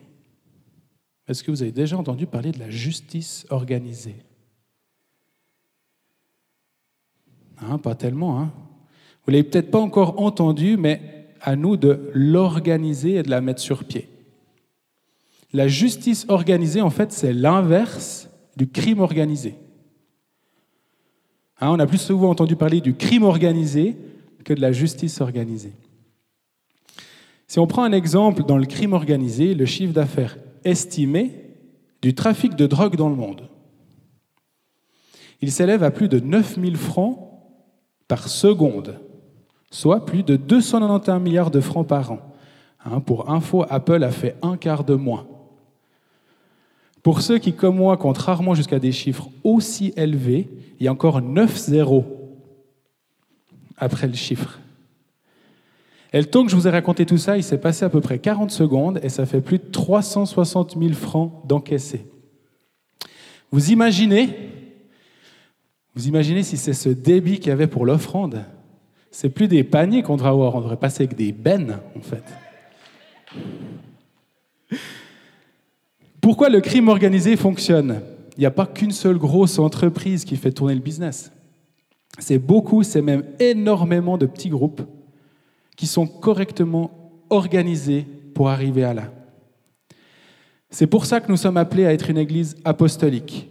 Est-ce 1.27 1.43
que 1.43 1.51
vous 1.51 1.61
avez 1.61 1.73
déjà 1.73 1.97
entendu 1.97 2.25
parler 2.25 2.53
de 2.53 2.59
la 2.59 2.69
justice 2.69 3.45
organisée? 3.49 4.15
Hein, 7.61 7.79
Pas 7.79 7.95
tellement. 7.95 8.39
Hein 8.39 8.53
vous 9.25 9.31
l'avez 9.31 9.43
peut-être 9.43 9.71
pas 9.71 9.79
encore 9.79 10.21
entendu, 10.21 10.77
mais 10.77 11.27
à 11.41 11.57
nous 11.57 11.75
de 11.75 12.09
l'organiser 12.13 13.15
et 13.15 13.23
de 13.23 13.29
la 13.29 13.41
mettre 13.41 13.61
sur 13.61 13.83
pied. 13.83 14.07
La 15.53 15.67
justice 15.67 16.25
organisée, 16.27 16.81
en 16.81 16.89
fait, 16.89 17.11
c'est 17.11 17.33
l'inverse 17.33 18.29
du 18.55 18.69
crime 18.69 18.99
organisé. 18.99 19.55
Hein, 21.59 21.71
on 21.71 21.79
a 21.79 21.87
plus 21.87 21.97
souvent 21.97 22.29
entendu 22.29 22.55
parler 22.55 22.81
du 22.81 22.95
crime 22.95 23.23
organisé 23.23 23.97
que 24.43 24.53
de 24.53 24.61
la 24.61 24.71
justice 24.71 25.21
organisée. 25.21 25.73
Si 27.47 27.59
on 27.59 27.67
prend 27.67 27.83
un 27.83 27.91
exemple 27.91 28.43
dans 28.43 28.57
le 28.57 28.65
crime 28.65 28.93
organisé, 28.93 29.55
le 29.55 29.65
chiffre 29.65 29.93
d'affaires 29.93 30.37
estimé 30.63 31.55
du 32.01 32.13
trafic 32.13 32.55
de 32.55 32.67
drogue 32.67 32.95
dans 32.95 33.09
le 33.09 33.15
monde, 33.15 33.49
il 35.41 35.51
s'élève 35.51 35.83
à 35.83 35.91
plus 35.91 36.09
de 36.09 36.19
9000 36.19 36.77
francs 36.77 37.17
par 38.07 38.27
seconde, 38.27 38.99
soit 39.71 40.05
plus 40.05 40.23
de 40.23 40.35
291 40.35 41.21
milliards 41.21 41.51
de 41.51 41.61
francs 41.61 41.87
par 41.87 42.11
an. 42.11 42.19
Hein, 42.85 42.99
pour 42.99 43.29
info, 43.29 43.65
Apple 43.69 44.03
a 44.03 44.11
fait 44.11 44.35
un 44.41 44.57
quart 44.57 44.83
de 44.83 44.95
moins. 44.95 45.27
Pour 47.03 47.21
ceux 47.21 47.37
qui, 47.37 47.53
comme 47.53 47.77
moi, 47.77 47.97
comptent 47.97 48.17
rarement 48.17 48.55
jusqu'à 48.55 48.79
des 48.79 48.91
chiffres 48.91 49.29
aussi 49.43 49.93
élevés, 49.95 50.49
il 50.79 50.85
y 50.85 50.87
a 50.87 50.91
encore 50.91 51.21
9 51.21 51.57
zéros 51.57 52.05
après 53.77 54.07
le 54.07 54.15
chiffre. 54.15 54.59
Et 56.11 56.19
le 56.19 56.25
temps 56.25 56.43
que 56.43 56.51
je 56.51 56.55
vous 56.55 56.67
ai 56.67 56.71
raconté 56.71 57.05
tout 57.05 57.17
ça, 57.17 57.37
il 57.37 57.43
s'est 57.43 57.59
passé 57.59 57.85
à 57.85 57.89
peu 57.89 58.01
près 58.01 58.19
40 58.19 58.51
secondes 58.51 58.99
et 59.03 59.09
ça 59.09 59.25
fait 59.25 59.41
plus 59.41 59.59
de 59.59 59.65
360 59.71 60.77
000 60.79 60.93
francs 60.93 61.31
d'encaissés. 61.45 62.05
Vous 63.51 63.71
imaginez, 63.71 64.35
vous 65.95 66.07
imaginez 66.07 66.43
si 66.43 66.57
c'est 66.57 66.73
ce 66.73 66.89
débit 66.89 67.39
qu'il 67.39 67.49
y 67.49 67.51
avait 67.51 67.67
pour 67.67 67.85
l'offrande 67.85 68.43
C'est 69.11 69.29
plus 69.29 69.47
des 69.47 69.63
paniers 69.63 70.01
qu'on 70.01 70.15
devrait 70.15 70.29
avoir, 70.29 70.55
on 70.55 70.61
devrait 70.61 70.77
passer 70.77 71.03
avec 71.03 71.15
des 71.15 71.31
bennes 71.31 71.79
en 71.95 72.01
fait. 72.01 72.23
Pourquoi 76.29 76.49
le 76.49 76.61
crime 76.61 76.89
organisé 76.89 77.35
fonctionne? 77.35 78.01
Il 78.37 78.41
n'y 78.41 78.45
a 78.45 78.51
pas 78.51 78.67
qu'une 78.67 78.91
seule 78.91 79.17
grosse 79.17 79.57
entreprise 79.57 80.25
qui 80.25 80.35
fait 80.35 80.51
tourner 80.51 80.75
le 80.75 80.79
business. 80.79 81.31
C'est 82.19 82.37
beaucoup, 82.37 82.83
c'est 82.83 83.01
même 83.01 83.23
énormément 83.39 84.15
de 84.15 84.27
petits 84.27 84.49
groupes 84.49 84.83
qui 85.75 85.87
sont 85.87 86.05
correctement 86.05 86.91
organisés 87.31 88.05
pour 88.35 88.47
arriver 88.47 88.83
à 88.83 88.93
là. 88.93 89.11
C'est 90.69 90.85
pour 90.85 91.07
ça 91.07 91.19
que 91.19 91.31
nous 91.31 91.35
sommes 91.35 91.57
appelés 91.57 91.87
à 91.87 91.93
être 91.93 92.11
une 92.11 92.19
église 92.19 92.57
apostolique, 92.63 93.49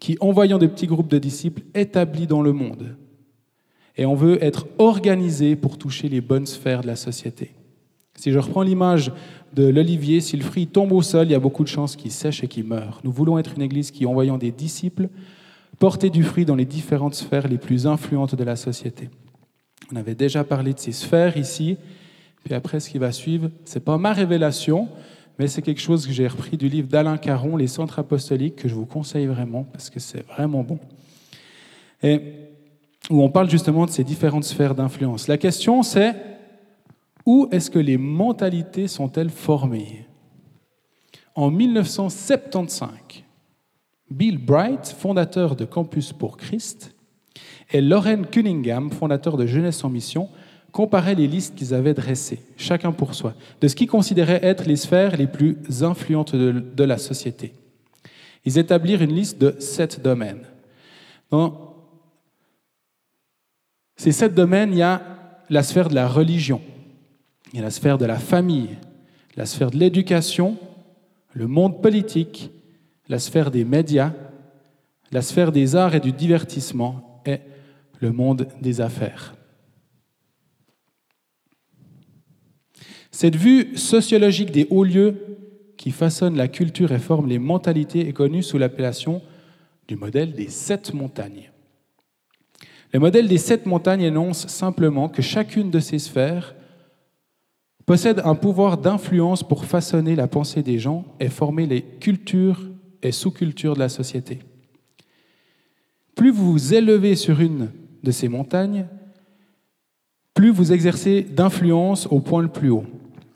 qui, 0.00 0.16
envoyant 0.20 0.56
des 0.56 0.68
petits 0.68 0.86
groupes 0.86 1.10
de 1.10 1.18
disciples 1.18 1.60
établis 1.74 2.26
dans 2.26 2.40
le 2.40 2.54
monde, 2.54 2.96
et 3.98 4.06
on 4.06 4.14
veut 4.14 4.42
être 4.42 4.66
organisé 4.78 5.56
pour 5.56 5.76
toucher 5.76 6.08
les 6.08 6.22
bonnes 6.22 6.46
sphères 6.46 6.80
de 6.80 6.86
la 6.86 6.96
société. 6.96 7.50
Si 8.16 8.32
je 8.32 8.38
reprends 8.38 8.62
l'image 8.62 9.12
de 9.54 9.66
l'olivier, 9.66 10.20
si 10.20 10.36
le 10.36 10.42
fruit 10.42 10.66
tombe 10.66 10.92
au 10.92 11.02
sol, 11.02 11.26
il 11.26 11.32
y 11.32 11.34
a 11.34 11.40
beaucoup 11.40 11.64
de 11.64 11.68
chances 11.68 11.96
qu'il 11.96 12.10
sèche 12.10 12.42
et 12.42 12.48
qu'il 12.48 12.64
meure. 12.64 13.00
Nous 13.04 13.12
voulons 13.12 13.38
être 13.38 13.54
une 13.56 13.62
église 13.62 13.90
qui, 13.90 14.06
envoyant 14.06 14.38
des 14.38 14.50
disciples, 14.50 15.08
porter 15.78 16.10
du 16.10 16.22
fruit 16.22 16.44
dans 16.44 16.54
les 16.54 16.64
différentes 16.64 17.14
sphères 17.14 17.48
les 17.48 17.58
plus 17.58 17.86
influentes 17.86 18.34
de 18.34 18.44
la 18.44 18.56
société. 18.56 19.10
On 19.92 19.96
avait 19.96 20.14
déjà 20.14 20.44
parlé 20.44 20.72
de 20.72 20.78
ces 20.78 20.92
sphères 20.92 21.36
ici, 21.36 21.76
puis 22.44 22.54
après 22.54 22.80
ce 22.80 22.90
qui 22.90 22.98
va 22.98 23.12
suivre, 23.12 23.50
c'est 23.64 23.84
pas 23.84 23.98
ma 23.98 24.12
révélation, 24.12 24.88
mais 25.38 25.48
c'est 25.48 25.62
quelque 25.62 25.80
chose 25.80 26.06
que 26.06 26.12
j'ai 26.12 26.26
repris 26.26 26.56
du 26.56 26.68
livre 26.68 26.88
d'Alain 26.88 27.18
Caron, 27.18 27.56
Les 27.56 27.66
Centres 27.66 27.98
Apostoliques, 27.98 28.56
que 28.56 28.68
je 28.68 28.74
vous 28.74 28.86
conseille 28.86 29.26
vraiment 29.26 29.64
parce 29.64 29.90
que 29.90 30.00
c'est 30.00 30.26
vraiment 30.26 30.62
bon. 30.62 30.78
Et 32.02 32.20
où 33.10 33.22
on 33.22 33.28
parle 33.28 33.48
justement 33.48 33.86
de 33.86 33.90
ces 33.90 34.02
différentes 34.02 34.44
sphères 34.44 34.74
d'influence. 34.74 35.28
La 35.28 35.38
question 35.38 35.82
c'est 35.82 36.14
où 37.26 37.48
est-ce 37.50 37.70
que 37.70 37.80
les 37.80 37.98
mentalités 37.98 38.86
sont-elles 38.86 39.30
formées? 39.30 40.06
En 41.34 41.50
1975, 41.50 42.88
Bill 44.08 44.38
Bright, 44.38 44.86
fondateur 44.86 45.56
de 45.56 45.64
Campus 45.64 46.12
pour 46.12 46.36
Christ, 46.36 46.94
et 47.72 47.80
Lauren 47.80 48.22
Cunningham, 48.22 48.90
fondateur 48.90 49.36
de 49.36 49.44
Jeunesse 49.44 49.82
en 49.84 49.90
Mission, 49.90 50.28
comparaient 50.70 51.14
les 51.14 51.26
listes 51.26 51.54
qu'ils 51.56 51.74
avaient 51.74 51.94
dressées, 51.94 52.40
chacun 52.56 52.92
pour 52.92 53.14
soi, 53.14 53.34
de 53.60 53.68
ce 53.68 53.74
qu'ils 53.74 53.88
considéraient 53.88 54.44
être 54.44 54.66
les 54.66 54.76
sphères 54.76 55.16
les 55.16 55.26
plus 55.26 55.56
influentes 55.82 56.36
de, 56.36 56.84
la 56.84 56.98
société. 56.98 57.54
Ils 58.44 58.58
établirent 58.58 59.02
une 59.02 59.14
liste 59.14 59.38
de 59.38 59.56
sept 59.58 60.00
domaines. 60.02 60.44
Dans 61.30 61.74
ces 63.96 64.12
sept 64.12 64.34
domaines, 64.34 64.72
il 64.72 64.78
y 64.78 64.82
a 64.82 65.02
la 65.48 65.62
sphère 65.62 65.88
de 65.88 65.94
la 65.94 66.06
religion, 66.06 66.60
il 67.52 67.56
y 67.56 67.58
a 67.60 67.62
la 67.62 67.70
sphère 67.70 67.98
de 67.98 68.06
la 68.06 68.18
famille, 68.18 68.76
la 69.36 69.46
sphère 69.46 69.70
de 69.70 69.78
l'éducation, 69.78 70.56
le 71.32 71.46
monde 71.46 71.82
politique, 71.82 72.50
la 73.08 73.18
sphère 73.18 73.50
des 73.50 73.64
médias, 73.64 74.12
la 75.12 75.22
sphère 75.22 75.52
des 75.52 75.76
arts 75.76 75.94
et 75.94 76.00
du 76.00 76.12
divertissement 76.12 77.22
et 77.24 77.38
le 78.00 78.12
monde 78.12 78.48
des 78.60 78.80
affaires. 78.80 79.34
Cette 83.10 83.36
vue 83.36 83.76
sociologique 83.76 84.50
des 84.50 84.66
hauts 84.70 84.84
lieux 84.84 85.14
qui 85.76 85.90
façonne 85.90 86.36
la 86.36 86.48
culture 86.48 86.92
et 86.92 86.98
forme 86.98 87.28
les 87.28 87.38
mentalités 87.38 88.08
est 88.08 88.12
connue 88.12 88.42
sous 88.42 88.58
l'appellation 88.58 89.22
du 89.88 89.96
modèle 89.96 90.32
des 90.32 90.48
sept 90.48 90.92
montagnes. 90.92 91.50
Le 92.92 92.98
modèle 92.98 93.28
des 93.28 93.38
sept 93.38 93.66
montagnes 93.66 94.02
énonce 94.02 94.48
simplement 94.48 95.08
que 95.08 95.22
chacune 95.22 95.70
de 95.70 95.80
ces 95.80 95.98
sphères 95.98 96.55
possède 97.86 98.20
un 98.24 98.34
pouvoir 98.34 98.78
d'influence 98.78 99.44
pour 99.44 99.64
façonner 99.64 100.16
la 100.16 100.26
pensée 100.26 100.62
des 100.62 100.78
gens 100.78 101.04
et 101.20 101.28
former 101.28 101.66
les 101.66 101.82
cultures 101.82 102.60
et 103.02 103.12
sous-cultures 103.12 103.74
de 103.74 103.78
la 103.78 103.88
société. 103.88 104.40
Plus 106.16 106.32
vous 106.32 106.52
vous 106.52 106.74
élevez 106.74 107.14
sur 107.14 107.40
une 107.40 107.70
de 108.02 108.10
ces 108.10 108.28
montagnes, 108.28 108.86
plus 110.34 110.50
vous 110.50 110.72
exercez 110.72 111.22
d'influence 111.22 112.06
au 112.08 112.20
point 112.20 112.42
le 112.42 112.48
plus 112.48 112.70
haut. 112.70 112.84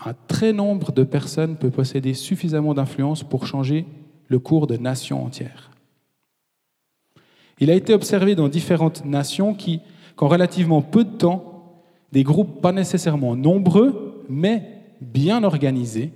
Un 0.04 0.14
très 0.28 0.52
nombre 0.52 0.92
de 0.92 1.04
personnes 1.04 1.56
peut 1.56 1.70
posséder 1.70 2.14
suffisamment 2.14 2.74
d'influence 2.74 3.22
pour 3.22 3.46
changer 3.46 3.86
le 4.26 4.38
cours 4.38 4.66
de 4.66 4.76
nations 4.76 5.24
entières. 5.24 5.70
Il 7.60 7.70
a 7.70 7.74
été 7.74 7.94
observé 7.94 8.34
dans 8.34 8.48
différentes 8.48 9.04
nations 9.04 9.54
qui, 9.54 9.80
qu'en 10.16 10.28
relativement 10.28 10.82
peu 10.82 11.04
de 11.04 11.16
temps, 11.16 11.82
des 12.12 12.24
groupes 12.24 12.60
pas 12.60 12.72
nécessairement 12.72 13.36
nombreux, 13.36 14.10
mais 14.30 14.62
bien 15.00 15.44
organisés, 15.44 16.12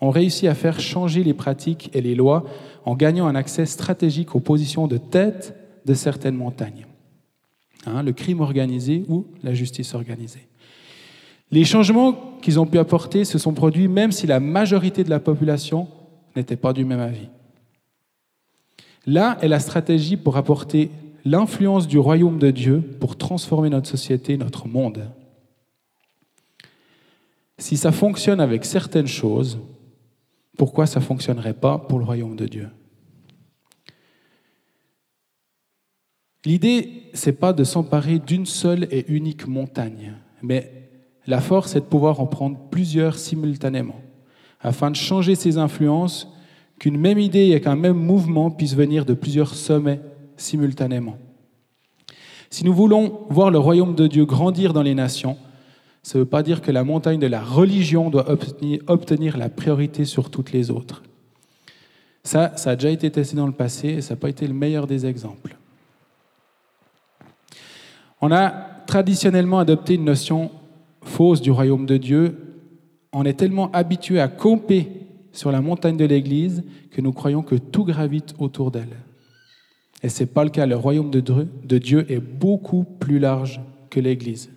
ont 0.00 0.10
réussi 0.10 0.48
à 0.48 0.54
faire 0.54 0.80
changer 0.80 1.22
les 1.22 1.34
pratiques 1.34 1.90
et 1.92 2.00
les 2.00 2.14
lois 2.14 2.44
en 2.84 2.94
gagnant 2.96 3.26
un 3.26 3.34
accès 3.34 3.66
stratégique 3.66 4.34
aux 4.34 4.40
positions 4.40 4.86
de 4.86 4.96
tête 4.96 5.54
de 5.84 5.94
certaines 5.94 6.36
montagnes. 6.36 6.86
Hein, 7.86 8.02
le 8.02 8.12
crime 8.12 8.40
organisé 8.40 9.04
ou 9.08 9.26
la 9.42 9.54
justice 9.54 9.94
organisée. 9.94 10.46
Les 11.50 11.64
changements 11.64 12.38
qu'ils 12.42 12.60
ont 12.60 12.66
pu 12.66 12.78
apporter 12.78 13.24
se 13.24 13.38
sont 13.38 13.52
produits 13.52 13.88
même 13.88 14.12
si 14.12 14.26
la 14.26 14.40
majorité 14.40 15.02
de 15.04 15.10
la 15.10 15.20
population 15.20 15.88
n'était 16.36 16.56
pas 16.56 16.72
du 16.72 16.84
même 16.84 17.00
avis. 17.00 17.28
Là 19.06 19.38
est 19.40 19.48
la 19.48 19.60
stratégie 19.60 20.16
pour 20.16 20.36
apporter 20.36 20.90
l'influence 21.24 21.88
du 21.88 21.98
royaume 21.98 22.38
de 22.38 22.50
Dieu 22.50 22.80
pour 23.00 23.16
transformer 23.16 23.70
notre 23.70 23.88
société, 23.88 24.36
notre 24.36 24.68
monde. 24.68 25.10
Si 27.60 27.76
ça 27.76 27.92
fonctionne 27.92 28.40
avec 28.40 28.64
certaines 28.64 29.06
choses, 29.06 29.60
pourquoi 30.56 30.86
ça 30.86 30.98
ne 30.98 31.04
fonctionnerait 31.04 31.54
pas 31.54 31.78
pour 31.78 31.98
le 31.98 32.06
royaume 32.06 32.34
de 32.34 32.46
Dieu? 32.46 32.68
L'idée, 36.46 37.02
c'est 37.12 37.38
pas 37.38 37.52
de 37.52 37.62
s'emparer 37.62 38.18
d'une 38.18 38.46
seule 38.46 38.88
et 38.90 39.04
unique 39.12 39.46
montagne, 39.46 40.14
mais 40.42 40.90
la 41.26 41.42
force 41.42 41.76
est 41.76 41.80
de 41.80 41.84
pouvoir 41.84 42.20
en 42.20 42.26
prendre 42.26 42.58
plusieurs 42.70 43.18
simultanément, 43.18 44.00
afin 44.62 44.90
de 44.90 44.96
changer 44.96 45.34
ses 45.34 45.58
influences, 45.58 46.32
qu'une 46.78 46.96
même 46.96 47.18
idée 47.18 47.50
et 47.50 47.60
qu'un 47.60 47.76
même 47.76 47.98
mouvement 47.98 48.50
puisse 48.50 48.74
venir 48.74 49.04
de 49.04 49.12
plusieurs 49.12 49.54
sommets 49.54 50.00
simultanément. 50.38 51.18
Si 52.48 52.64
nous 52.64 52.72
voulons 52.72 53.26
voir 53.28 53.50
le 53.50 53.58
royaume 53.58 53.94
de 53.94 54.06
Dieu 54.06 54.24
grandir 54.24 54.72
dans 54.72 54.82
les 54.82 54.94
nations, 54.94 55.36
ça 56.02 56.18
ne 56.18 56.24
veut 56.24 56.28
pas 56.28 56.42
dire 56.42 56.62
que 56.62 56.70
la 56.70 56.84
montagne 56.84 57.18
de 57.18 57.26
la 57.26 57.42
religion 57.42 58.10
doit 58.10 58.30
obtenir, 58.30 59.36
la 59.36 59.48
priorité 59.48 60.04
sur 60.04 60.30
toutes 60.30 60.52
les 60.52 60.70
autres. 60.70 61.02
Ça, 62.24 62.52
ça 62.56 62.70
a 62.70 62.76
déjà 62.76 62.90
été 62.90 63.10
testé 63.10 63.36
dans 63.36 63.46
le 63.46 63.52
passé 63.52 63.88
et 63.88 64.00
ça 64.00 64.14
n'a 64.14 64.20
pas 64.20 64.28
été 64.28 64.46
le 64.46 64.54
meilleur 64.54 64.86
des 64.86 65.06
exemples. 65.06 65.56
On 68.20 68.32
a 68.32 68.50
traditionnellement 68.86 69.58
adopté 69.58 69.94
une 69.94 70.04
notion 70.04 70.50
fausse 71.02 71.40
du 71.40 71.50
royaume 71.50 71.86
de 71.86 71.96
Dieu. 71.96 72.36
On 73.12 73.24
est 73.24 73.38
tellement 73.38 73.70
habitué 73.72 74.20
à 74.20 74.28
camper 74.28 74.88
sur 75.32 75.52
la 75.52 75.60
montagne 75.60 75.96
de 75.96 76.04
l'Église 76.04 76.64
que 76.90 77.00
nous 77.00 77.12
croyons 77.12 77.42
que 77.42 77.54
tout 77.54 77.84
gravite 77.84 78.34
autour 78.38 78.70
d'elle. 78.70 78.96
Et 80.02 80.08
ce 80.08 80.20
n'est 80.20 80.26
pas 80.26 80.44
le 80.44 80.50
cas. 80.50 80.66
Le 80.66 80.76
royaume 80.76 81.10
de 81.10 81.78
Dieu 81.78 82.10
est 82.10 82.20
beaucoup 82.20 82.84
plus 82.84 83.18
large 83.18 83.60
que 83.90 84.00
l'Église. 84.00 84.50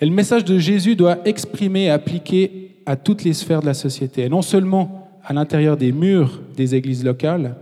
Et 0.00 0.06
le 0.06 0.12
message 0.12 0.44
de 0.44 0.58
Jésus 0.58 0.96
doit 0.96 1.18
exprimer 1.26 1.84
et 1.84 1.90
appliquer 1.90 2.76
à 2.86 2.96
toutes 2.96 3.24
les 3.24 3.32
sphères 3.32 3.60
de 3.60 3.66
la 3.66 3.74
société, 3.74 4.24
et 4.24 4.28
non 4.28 4.42
seulement 4.42 5.10
à 5.24 5.32
l'intérieur 5.32 5.76
des 5.76 5.92
murs 5.92 6.40
des 6.56 6.74
églises 6.74 7.04
locales, 7.04 7.56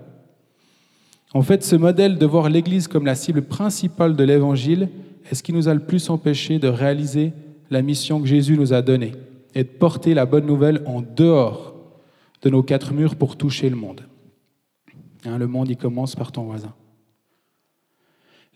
en 1.35 1.43
fait, 1.43 1.65
ce 1.65 1.75
modèle 1.75 2.17
de 2.17 2.27
voir 2.27 2.49
l'Église 2.49 2.87
comme 2.87 3.07
la 3.07 3.17
cible 3.17 3.43
principale 3.43 4.15
de 4.15 4.23
l'Évangile 4.23 4.89
est 5.29 5.35
ce 5.35 5.43
qui 5.43 5.53
nous 5.53 5.69
a 5.69 5.75
le 5.75 5.81
plus 5.81 6.09
empêché 6.09 6.61
de 6.61 6.69
réaliser 6.69 7.33
la 7.71 7.83
mission 7.83 8.21
que 8.21 8.29
Jésus 8.29 8.57
nous 8.57 8.73
a 8.73 8.83
donnée 8.83 9.13
et 9.57 9.65
de 9.65 9.69
porter 9.69 10.15
la 10.15 10.27
bonne 10.27 10.47
nouvelle 10.47 10.83
en 10.87 11.03
dehors 11.03 11.75
de 12.43 12.51
nos 12.51 12.63
quatre 12.63 12.93
murs 12.93 13.17
pour 13.17 13.37
toucher 13.37 13.69
le 13.69 13.75
monde. 13.75 14.03
Hein, 15.25 15.39
le 15.39 15.49
monde, 15.49 15.71
il 15.71 15.77
commence 15.77 16.15
par 16.15 16.31
ton 16.31 16.45
voisin. 16.45 16.73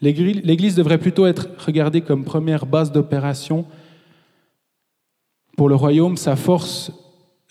L'Église 0.01 0.75
devrait 0.75 0.99
plutôt 0.99 1.27
être 1.27 1.49
regardée 1.65 2.03
comme 2.03 2.25
première 2.25 2.67
base 2.67 2.93
d'opération 2.93 3.65
pour 5.57 5.69
le 5.69 5.75
royaume, 5.75 6.17
sa 6.17 6.37
force 6.37 6.93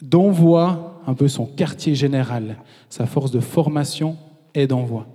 d'envoi, 0.02 1.02
un 1.06 1.14
peu 1.14 1.28
son 1.28 1.46
quartier 1.46 1.94
général, 1.94 2.58
sa 2.90 3.06
force 3.06 3.32
de 3.32 3.42
formation 3.42 4.16
et 4.56 4.66
d'envoi. 4.66 5.08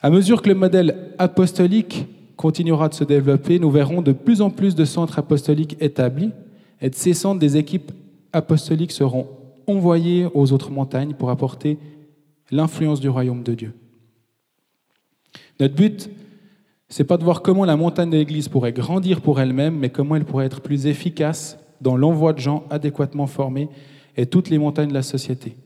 À 0.00 0.10
mesure 0.10 0.42
que 0.42 0.48
le 0.48 0.54
modèle 0.54 1.12
apostolique 1.18 2.06
continuera 2.36 2.88
de 2.88 2.94
se 2.94 3.04
développer, 3.04 3.58
nous 3.58 3.70
verrons 3.70 4.02
de 4.02 4.12
plus 4.12 4.42
en 4.42 4.50
plus 4.50 4.74
de 4.74 4.84
centres 4.84 5.18
apostoliques 5.18 5.76
établis, 5.80 6.30
et 6.80 6.90
de 6.90 6.94
ces 6.94 7.14
centres, 7.14 7.40
des 7.40 7.56
équipes 7.56 7.92
apostoliques 8.32 8.92
seront 8.92 9.28
envoyées 9.66 10.26
aux 10.34 10.52
autres 10.52 10.70
montagnes 10.70 11.14
pour 11.14 11.30
apporter 11.30 11.78
l'influence 12.50 13.00
du 13.00 13.08
royaume 13.08 13.42
de 13.42 13.54
Dieu. 13.54 13.74
Notre 15.60 15.74
but, 15.74 16.10
c'est 16.88 17.04
pas 17.04 17.16
de 17.16 17.24
voir 17.24 17.42
comment 17.42 17.64
la 17.64 17.76
montagne 17.76 18.10
de 18.10 18.16
l'Église 18.16 18.48
pourrait 18.48 18.72
grandir 18.72 19.20
pour 19.20 19.40
elle-même, 19.40 19.78
mais 19.78 19.90
comment 19.90 20.16
elle 20.16 20.24
pourrait 20.24 20.46
être 20.46 20.60
plus 20.60 20.86
efficace 20.86 21.58
dans 21.80 21.96
l'envoi 21.96 22.32
de 22.32 22.38
gens 22.38 22.64
adéquatement 22.70 23.26
formés 23.26 23.68
et 24.16 24.26
toutes 24.26 24.50
les 24.50 24.58
montagnes 24.58 24.88
de 24.88 24.94
la 24.94 25.02
société. 25.02 25.56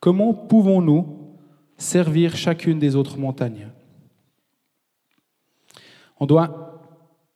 Comment 0.00 0.34
pouvons-nous 0.34 1.18
servir 1.76 2.36
chacune 2.36 2.78
des 2.78 2.96
autres 2.96 3.18
montagnes? 3.18 3.68
On 6.18 6.26
doit 6.26 6.80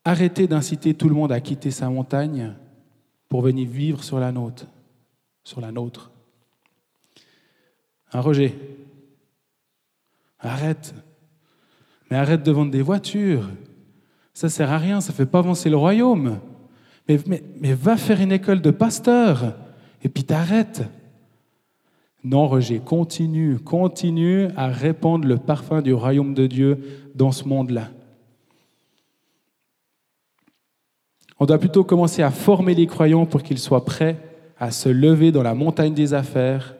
arrêter 0.05 0.47
d'inciter 0.47 0.95
tout 0.95 1.09
le 1.09 1.15
monde 1.15 1.33
à 1.33 1.41
quitter 1.41 1.71
sa 1.71 1.91
montagne 1.91 2.55
pour 3.29 3.43
venir 3.43 3.69
vivre 3.69 4.03
sur 4.03 4.19
la 4.19 4.33
nôtre. 4.33 4.67
Sur 5.45 5.61
la 5.61 5.73
nôtre. 5.73 6.11
Un 8.13 8.21
Roger, 8.21 8.55
arrête. 10.39 10.95
Mais 12.11 12.17
arrête 12.17 12.43
de 12.43 12.53
vendre 12.53 12.71
des 12.71 12.83
voitures. 12.83 13.49
Ça 14.35 14.49
sert 14.49 14.71
à 14.71 14.79
rien, 14.79 15.01
ça 15.01 15.13
ne 15.13 15.17
fait 15.17 15.27
pas 15.27 15.41
avancer 15.41 15.69
le 15.69 15.77
royaume. 15.77 16.39
Mais 17.09 17.75
va 17.75 17.97
faire 17.97 18.21
une 18.21 18.33
école 18.33 18.61
de 18.61 18.71
pasteur 18.71 19.55
et 20.03 20.09
puis 20.09 20.25
t'arrêtes. 20.25 20.83
Non, 22.25 22.49
Roger, 22.49 22.81
continue, 22.81 23.59
continue 23.59 24.49
à 24.57 24.69
répandre 24.69 25.27
le 25.27 25.39
parfum 25.39 25.83
du 25.83 25.93
royaume 25.95 26.35
de 26.35 26.47
Dieu 26.47 26.79
dans 27.15 27.33
ce 27.33 27.45
monde-là. 27.45 27.89
On 31.39 31.47
doit 31.47 31.59
plutôt 31.59 31.85
commencer 31.85 32.23
à 32.23 32.31
former 32.31 32.75
les 32.75 32.87
croyants 32.87 33.27
pour 33.27 33.43
qu'ils 33.43 33.59
soient 33.59 33.85
prêts 33.85 34.19
à 34.59 34.73
se 34.73 34.89
lever 34.89 35.31
dans 35.31 35.45
la 35.45 35.55
montagne 35.55 35.95
des 35.95 36.13
affaires, 36.15 36.75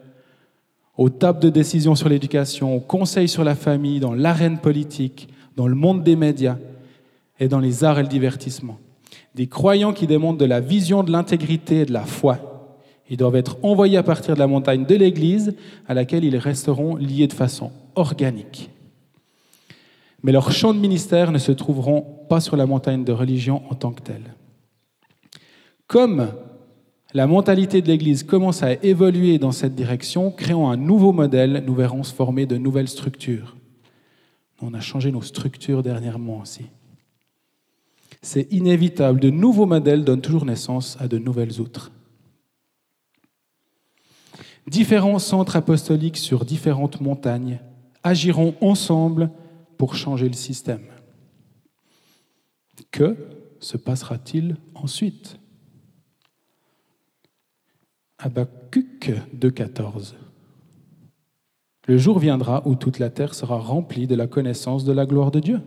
aux 0.99 1.09
tables 1.09 1.41
de 1.41 1.49
décision 1.49 1.95
sur 1.95 2.11
l'éducation, 2.11 2.77
aux 2.77 2.81
conseils 2.81 3.29
sur 3.29 3.45
la 3.45 3.55
famille, 3.55 4.01
dans 4.01 4.13
l'arène 4.13 4.59
politique, 4.59 5.29
dans 5.57 5.67
le 5.67 5.75
monde 5.75 6.05
des 6.05 6.17
médias 6.17 6.59
et 7.41 7.49
dans 7.49 7.61
les 7.61 7.85
arts 7.85 7.99
et 7.99 8.03
le 8.03 8.09
divertissement. 8.09 8.79
Des 9.35 9.47
croyants 9.47 9.95
qui 9.95 10.07
démontrent 10.07 10.39
de 10.39 10.45
la 10.45 10.61
vision 10.61 11.03
de 11.03 11.11
l'intégrité 11.11 11.81
et 11.81 11.87
de 11.87 11.93
la 11.93 12.05
foi 12.05 12.49
ils 13.11 13.17
doivent 13.17 13.37
être 13.37 13.57
envoyés 13.63 13.97
à 13.97 14.03
partir 14.03 14.35
de 14.35 14.39
la 14.39 14.47
montagne 14.47 14.85
de 14.85 14.95
l'Église 14.95 15.55
à 15.87 15.95
laquelle 15.95 16.25
ils 16.25 16.37
resteront 16.37 16.97
liés 16.97 17.27
de 17.27 17.33
façon 17.33 17.73
organique. 17.95 18.71
Mais 20.23 20.33
leurs 20.33 20.53
champs 20.53 20.75
de 20.75 20.79
ministère 20.79 21.33
ne 21.33 21.39
se 21.39 21.53
trouveront 21.53 22.05
pas 22.29 22.41
sur 22.41 22.57
la 22.57 22.67
montagne 22.67 23.05
de 23.05 23.13
religion 23.13 23.63
en 23.71 23.75
tant 23.75 23.93
que 23.93 24.03
telle. 24.03 24.35
Comme 25.87 26.29
la 27.15 27.27
mentalité 27.27 27.83
de 27.83 27.89
l'Église 27.89 28.23
commence 28.23 28.63
à 28.63 28.75
évoluer 28.85 29.39
dans 29.39 29.53
cette 29.53 29.75
direction, 29.75 30.31
créons 30.31 30.69
un 30.69 30.77
nouveau 30.77 31.13
modèle, 31.13 31.65
nous 31.67 31.75
verrons 31.75 32.03
se 32.03 32.15
former 32.15 32.47
de 32.47 32.57
nouvelles 32.57 32.89
structures. 32.89 33.57
On 34.61 34.75
a 34.75 34.81
changé 34.81 35.11
nos 35.11 35.23
structures 35.23 35.83
dernièrement 35.83 36.41
aussi. 36.41 36.67
C'est 38.21 38.53
inévitable, 38.53 39.21
de 39.21 39.31
nouveaux 39.31 39.67
modèles 39.67 40.05
donnent 40.05 40.21
toujours 40.21 40.45
naissance 40.45 40.97
à 41.01 41.09
de 41.09 41.19
nouvelles 41.19 41.61
outres 41.61 41.93
différents 44.69 45.19
centres 45.19 45.57
apostoliques 45.57 46.19
sur 46.19 46.45
différentes 46.45 47.01
montagnes 47.01 47.61
agiront 48.03 48.55
ensemble 48.61 49.31
pour 49.77 49.97
changer 49.97 50.29
le 50.29 50.35
système. 50.35 50.85
Que 52.91 53.17
se 53.61 53.77
passera-t-il 53.77 54.57
ensuite? 54.75 55.38
Habakkuk 58.19 59.13
2.14 59.39 60.15
Le 61.87 61.99
jour 61.99 62.19
viendra 62.19 62.63
où 62.67 62.75
toute 62.75 62.99
la 62.99 63.11
terre 63.11 63.35
sera 63.35 63.59
remplie 63.59 64.07
de 64.07 64.15
la 64.15 64.27
connaissance 64.27 64.85
de 64.85 64.93
la 64.93 65.07
gloire 65.07 65.31
de 65.31 65.41
Dieu. 65.41 65.61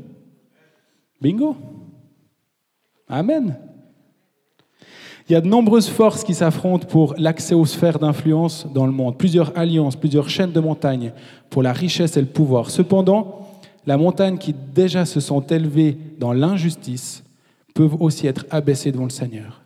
Bingo 1.21 1.55
Amen 3.07 3.57
il 5.29 5.33
y 5.33 5.37
a 5.37 5.41
de 5.41 5.47
nombreuses 5.47 5.87
forces 5.87 6.25
qui 6.25 6.33
s'affrontent 6.33 6.87
pour 6.87 7.15
l'accès 7.17 7.55
aux 7.55 7.65
sphères 7.65 7.99
d'influence 7.99 8.67
dans 8.73 8.85
le 8.85 8.91
monde, 8.91 9.17
plusieurs 9.17 9.57
alliances, 9.57 9.95
plusieurs 9.95 10.29
chaînes 10.29 10.51
de 10.51 10.59
montagnes 10.59 11.13
pour 11.49 11.63
la 11.63 11.71
richesse 11.71 12.17
et 12.17 12.21
le 12.21 12.27
pouvoir. 12.27 12.69
Cependant, 12.69 13.47
la 13.85 13.95
montagne 13.95 14.37
qui 14.37 14.53
déjà 14.53 15.05
se 15.05 15.21
sont 15.21 15.39
élevées 15.41 15.97
dans 16.19 16.33
l'injustice 16.33 17.23
peuvent 17.73 17.95
aussi 18.01 18.27
être 18.27 18.45
abaissées 18.49 18.91
devant 18.91 19.05
le 19.05 19.09
Seigneur. 19.09 19.61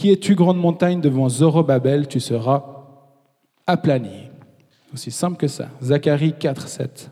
Qui 0.00 0.10
es-tu, 0.10 0.34
grande 0.34 0.56
montagne, 0.56 1.02
devant 1.02 1.28
Zorobabel 1.28 2.08
Tu 2.08 2.20
seras 2.20 2.86
aplani. 3.66 4.30
Aussi 4.94 5.10
simple 5.10 5.36
que 5.36 5.46
ça. 5.46 5.68
Zacharie 5.82 6.32
4, 6.32 6.68
7. 6.68 7.10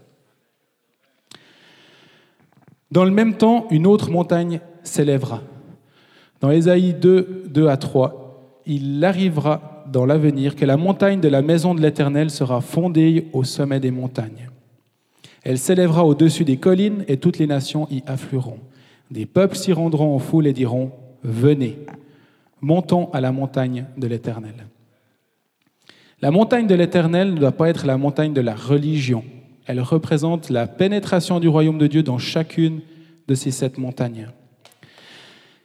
Dans 2.90 3.04
le 3.04 3.10
même 3.10 3.34
temps, 3.34 3.66
une 3.70 3.86
autre 3.86 4.10
montagne 4.10 4.62
s'élèvera. 4.84 5.42
Dans 6.40 6.50
Ésaïe 6.50 6.94
2, 6.94 7.44
2 7.50 7.68
à 7.68 7.76
3, 7.76 8.62
il 8.64 9.04
arrivera 9.04 9.84
dans 9.92 10.06
l'avenir 10.06 10.56
que 10.56 10.64
la 10.64 10.78
montagne 10.78 11.20
de 11.20 11.28
la 11.28 11.42
maison 11.42 11.74
de 11.74 11.82
l'Éternel 11.82 12.30
sera 12.30 12.62
fondée 12.62 13.28
au 13.34 13.44
sommet 13.44 13.80
des 13.80 13.90
montagnes. 13.90 14.48
Elle 15.42 15.58
s'élèvera 15.58 16.06
au-dessus 16.06 16.46
des 16.46 16.56
collines 16.56 17.04
et 17.06 17.18
toutes 17.18 17.36
les 17.36 17.46
nations 17.46 17.86
y 17.90 18.02
afflueront. 18.06 18.60
Des 19.10 19.26
peuples 19.26 19.56
s'y 19.56 19.74
rendront 19.74 20.14
en 20.14 20.18
foule 20.18 20.46
et 20.46 20.54
diront, 20.54 20.92
Venez, 21.22 21.76
montons 22.60 23.10
à 23.12 23.20
la 23.20 23.32
montagne 23.32 23.86
de 23.96 24.06
l'Éternel. 24.06 24.54
La 26.20 26.30
montagne 26.30 26.66
de 26.66 26.74
l'Éternel 26.74 27.34
ne 27.34 27.38
doit 27.38 27.52
pas 27.52 27.68
être 27.68 27.86
la 27.86 27.96
montagne 27.96 28.32
de 28.32 28.40
la 28.40 28.54
religion. 28.54 29.24
Elle 29.66 29.80
représente 29.80 30.50
la 30.50 30.66
pénétration 30.66 31.38
du 31.38 31.48
royaume 31.48 31.78
de 31.78 31.86
Dieu 31.86 32.02
dans 32.02 32.18
chacune 32.18 32.80
de 33.28 33.34
ces 33.34 33.50
sept 33.50 33.78
montagnes. 33.78 34.28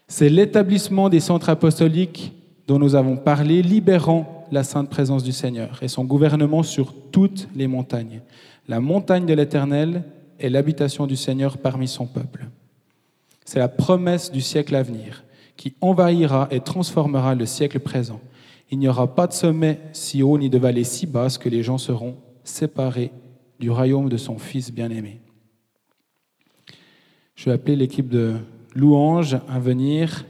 C'est 0.07 0.29
l'établissement 0.29 1.09
des 1.09 1.21
centres 1.21 1.49
apostoliques 1.49 2.33
dont 2.67 2.77
nous 2.77 2.95
avons 2.95 3.17
parlé, 3.17 3.61
libérant 3.61 4.45
la 4.51 4.63
sainte 4.63 4.89
présence 4.89 5.23
du 5.23 5.31
Seigneur 5.31 5.79
et 5.81 5.87
son 5.87 6.05
gouvernement 6.05 6.61
sur 6.61 6.93
toutes 7.11 7.47
les 7.55 7.67
montagnes. 7.67 8.21
La 8.67 8.79
montagne 8.79 9.25
de 9.25 9.33
l'Éternel 9.33 10.03
est 10.39 10.49
l'habitation 10.49 11.07
du 11.07 11.15
Seigneur 11.15 11.57
parmi 11.57 11.87
son 11.87 12.05
peuple. 12.05 12.45
C'est 13.45 13.59
la 13.59 13.67
promesse 13.67 14.31
du 14.31 14.41
siècle 14.41 14.75
à 14.75 14.83
venir 14.83 15.23
qui 15.57 15.75
envahira 15.81 16.47
et 16.51 16.59
transformera 16.59 17.35
le 17.35 17.45
siècle 17.45 17.79
présent. 17.79 18.21
Il 18.71 18.79
n'y 18.79 18.87
aura 18.87 19.13
pas 19.13 19.27
de 19.27 19.33
sommet 19.33 19.79
si 19.93 20.23
haut 20.23 20.37
ni 20.37 20.49
de 20.49 20.57
vallée 20.57 20.83
si 20.83 21.05
basse 21.05 21.37
que 21.37 21.49
les 21.49 21.63
gens 21.63 21.77
seront 21.77 22.17
séparés 22.43 23.11
du 23.59 23.69
royaume 23.69 24.09
de 24.09 24.17
son 24.17 24.37
Fils 24.37 24.71
bien-aimé. 24.71 25.21
Je 27.35 27.45
vais 27.45 27.51
appeler 27.51 27.75
l'équipe 27.75 28.09
de 28.09 28.35
louanges 28.73 29.37
à 29.47 29.59
venir. 29.59 30.25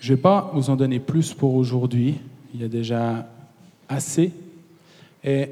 Je 0.00 0.12
ne 0.12 0.16
vais 0.16 0.22
pas 0.22 0.50
vous 0.54 0.70
en 0.70 0.76
donner 0.76 1.00
plus 1.00 1.34
pour 1.34 1.54
aujourd'hui. 1.54 2.20
Il 2.54 2.60
y 2.60 2.64
a 2.64 2.68
déjà 2.68 3.28
assez. 3.88 4.32
Et 5.24 5.48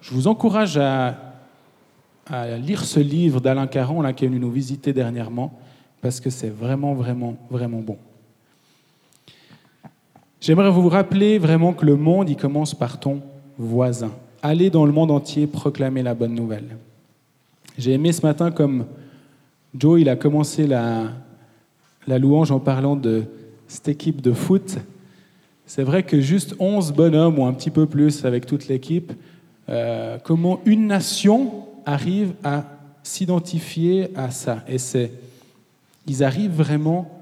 je 0.00 0.14
vous 0.14 0.28
encourage 0.28 0.78
à, 0.78 1.29
à 2.30 2.56
lire 2.56 2.84
ce 2.84 3.00
livre 3.00 3.40
d'Alain 3.40 3.66
Caron 3.66 4.02
là, 4.02 4.12
qui 4.12 4.24
est 4.24 4.28
venu 4.28 4.40
nous 4.40 4.50
visiter 4.50 4.92
dernièrement, 4.92 5.58
parce 6.00 6.20
que 6.20 6.30
c'est 6.30 6.48
vraiment, 6.48 6.94
vraiment, 6.94 7.36
vraiment 7.50 7.80
bon. 7.80 7.98
J'aimerais 10.40 10.70
vous 10.70 10.88
rappeler 10.88 11.38
vraiment 11.38 11.72
que 11.72 11.84
le 11.84 11.96
monde, 11.96 12.30
il 12.30 12.36
commence 12.36 12.74
par 12.74 12.98
ton 12.98 13.20
voisin. 13.58 14.12
Allez 14.42 14.70
dans 14.70 14.86
le 14.86 14.92
monde 14.92 15.10
entier 15.10 15.46
proclamer 15.46 16.02
la 16.02 16.14
bonne 16.14 16.34
nouvelle. 16.34 16.76
J'ai 17.76 17.92
aimé 17.92 18.12
ce 18.12 18.24
matin 18.24 18.50
comme 18.50 18.86
Joe, 19.76 20.00
il 20.00 20.08
a 20.08 20.16
commencé 20.16 20.66
la, 20.66 21.12
louange 22.06 22.50
en 22.50 22.58
parlant 22.58 22.96
de 22.96 23.24
cette 23.68 23.88
équipe 23.88 24.22
de 24.22 24.32
foot. 24.32 24.78
C'est 25.66 25.82
vrai 25.82 26.02
que 26.02 26.20
juste 26.20 26.54
11 26.58 26.92
bonhommes 26.92 27.38
ou 27.38 27.44
un 27.44 27.52
petit 27.52 27.70
peu 27.70 27.86
plus 27.86 28.24
avec 28.24 28.46
toute 28.46 28.66
l'équipe, 28.68 29.12
euh, 29.68 30.18
comment 30.24 30.60
une 30.64 30.86
nation 30.86 31.66
arrive 31.86 32.34
à 32.44 32.64
s'identifier 33.02 34.10
à 34.16 34.30
ça. 34.30 34.62
Et 34.68 34.78
c'est, 34.78 35.12
ils 36.06 36.22
arrivent 36.22 36.56
vraiment 36.56 37.20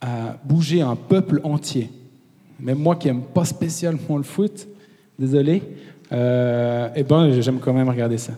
à 0.00 0.36
bouger 0.44 0.82
un 0.82 0.96
peuple 0.96 1.40
entier. 1.44 1.90
Même 2.58 2.78
moi 2.78 2.96
qui 2.96 3.08
n'aime 3.08 3.22
pas 3.22 3.44
spécialement 3.44 4.16
le 4.16 4.22
foot, 4.22 4.66
désolé, 5.18 5.62
euh, 6.12 6.88
eh 6.94 7.02
ben, 7.02 7.40
j'aime 7.40 7.58
quand 7.58 7.72
même 7.72 7.88
regarder 7.88 8.18
ça. 8.18 8.32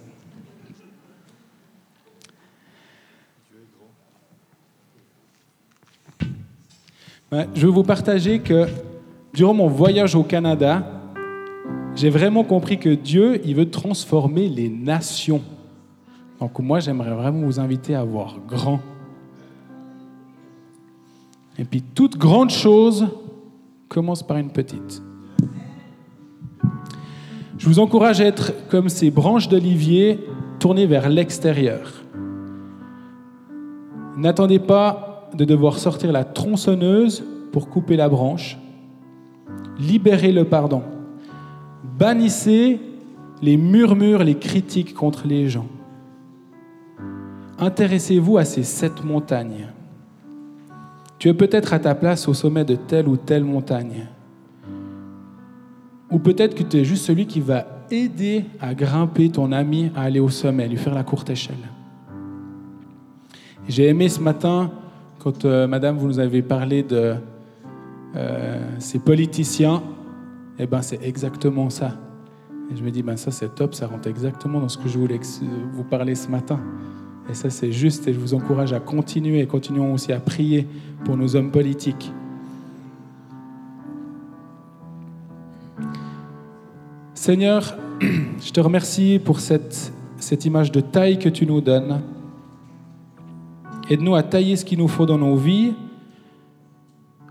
Je 7.54 7.66
veux 7.66 7.72
vous 7.72 7.82
partager 7.82 8.38
que 8.38 8.68
durant 9.32 9.54
mon 9.54 9.66
voyage 9.66 10.14
au 10.14 10.22
Canada, 10.22 10.86
j'ai 11.96 12.10
vraiment 12.10 12.44
compris 12.44 12.78
que 12.78 12.88
Dieu, 12.88 13.40
il 13.44 13.54
veut 13.54 13.70
transformer 13.70 14.48
les 14.48 14.68
nations. 14.68 15.42
Donc 16.40 16.58
moi, 16.58 16.80
j'aimerais 16.80 17.14
vraiment 17.14 17.46
vous 17.46 17.60
inviter 17.60 17.94
à 17.94 18.04
voir 18.04 18.36
grand. 18.48 18.80
Et 21.58 21.64
puis 21.64 21.82
toute 21.82 22.18
grande 22.18 22.50
chose 22.50 23.06
commence 23.88 24.22
par 24.22 24.38
une 24.38 24.50
petite. 24.50 25.02
Je 27.58 27.66
vous 27.66 27.78
encourage 27.78 28.20
à 28.20 28.24
être 28.24 28.52
comme 28.68 28.88
ces 28.88 29.10
branches 29.10 29.48
d'olivier 29.48 30.18
tournées 30.58 30.86
vers 30.86 31.08
l'extérieur. 31.08 31.92
N'attendez 34.16 34.58
pas 34.58 35.30
de 35.34 35.44
devoir 35.44 35.78
sortir 35.78 36.10
la 36.10 36.24
tronçonneuse 36.24 37.24
pour 37.52 37.68
couper 37.68 37.96
la 37.96 38.08
branche. 38.08 38.58
Libérez 39.78 40.32
le 40.32 40.44
pardon. 40.44 40.82
Bannissez 41.84 42.80
les 43.42 43.56
murmures, 43.56 44.24
les 44.24 44.38
critiques 44.38 44.94
contre 44.94 45.26
les 45.26 45.48
gens. 45.48 45.68
Intéressez-vous 47.58 48.38
à 48.38 48.44
ces 48.44 48.62
sept 48.62 49.04
montagnes. 49.04 49.68
Tu 51.18 51.28
es 51.28 51.34
peut-être 51.34 51.72
à 51.72 51.78
ta 51.78 51.94
place 51.94 52.26
au 52.26 52.34
sommet 52.34 52.64
de 52.64 52.74
telle 52.74 53.06
ou 53.06 53.16
telle 53.16 53.44
montagne. 53.44 54.08
Ou 56.10 56.18
peut-être 56.18 56.54
que 56.54 56.62
tu 56.62 56.78
es 56.78 56.84
juste 56.84 57.04
celui 57.04 57.26
qui 57.26 57.40
va 57.40 57.66
aider 57.90 58.44
à 58.60 58.74
grimper 58.74 59.28
ton 59.30 59.52
ami 59.52 59.90
à 59.94 60.02
aller 60.02 60.20
au 60.20 60.30
sommet, 60.30 60.66
lui 60.68 60.76
faire 60.76 60.94
la 60.94 61.04
courte 61.04 61.30
échelle. 61.30 61.56
J'ai 63.68 63.88
aimé 63.88 64.08
ce 64.08 64.20
matin, 64.20 64.70
quand 65.18 65.44
euh, 65.44 65.66
Madame, 65.66 65.96
vous 65.96 66.06
nous 66.06 66.18
avez 66.18 66.42
parlé 66.42 66.82
de 66.82 67.14
euh, 68.16 68.60
ces 68.78 68.98
politiciens, 68.98 69.82
eh 70.58 70.66
ben 70.66 70.82
c'est 70.82 71.02
exactement 71.02 71.70
ça. 71.70 71.98
Et 72.70 72.76
je 72.76 72.82
me 72.82 72.90
dis, 72.90 73.02
ben 73.02 73.16
ça 73.16 73.30
c'est 73.30 73.54
top, 73.54 73.74
ça 73.74 73.86
rentre 73.86 74.08
exactement 74.08 74.60
dans 74.60 74.68
ce 74.68 74.78
que 74.78 74.88
je 74.88 74.98
voulais 74.98 75.20
vous 75.72 75.84
parler 75.84 76.14
ce 76.14 76.28
matin. 76.28 76.60
Et 77.28 77.34
ça 77.34 77.50
c'est 77.50 77.72
juste, 77.72 78.06
et 78.08 78.12
je 78.12 78.18
vous 78.18 78.34
encourage 78.34 78.72
à 78.72 78.80
continuer, 78.80 79.40
et 79.40 79.46
continuons 79.46 79.94
aussi 79.94 80.12
à 80.12 80.20
prier 80.20 80.66
pour 81.04 81.16
nos 81.16 81.36
hommes 81.36 81.50
politiques. 81.50 82.12
Seigneur, 87.14 87.76
je 88.00 88.50
te 88.50 88.60
remercie 88.60 89.18
pour 89.22 89.40
cette, 89.40 89.92
cette 90.18 90.44
image 90.44 90.70
de 90.72 90.80
taille 90.80 91.18
que 91.18 91.28
tu 91.28 91.46
nous 91.46 91.60
donnes. 91.60 92.02
Aide-nous 93.90 94.14
à 94.14 94.22
tailler 94.22 94.56
ce 94.56 94.64
qu'il 94.64 94.78
nous 94.78 94.88
faut 94.88 95.06
dans 95.06 95.18
nos 95.18 95.36
vies 95.36 95.72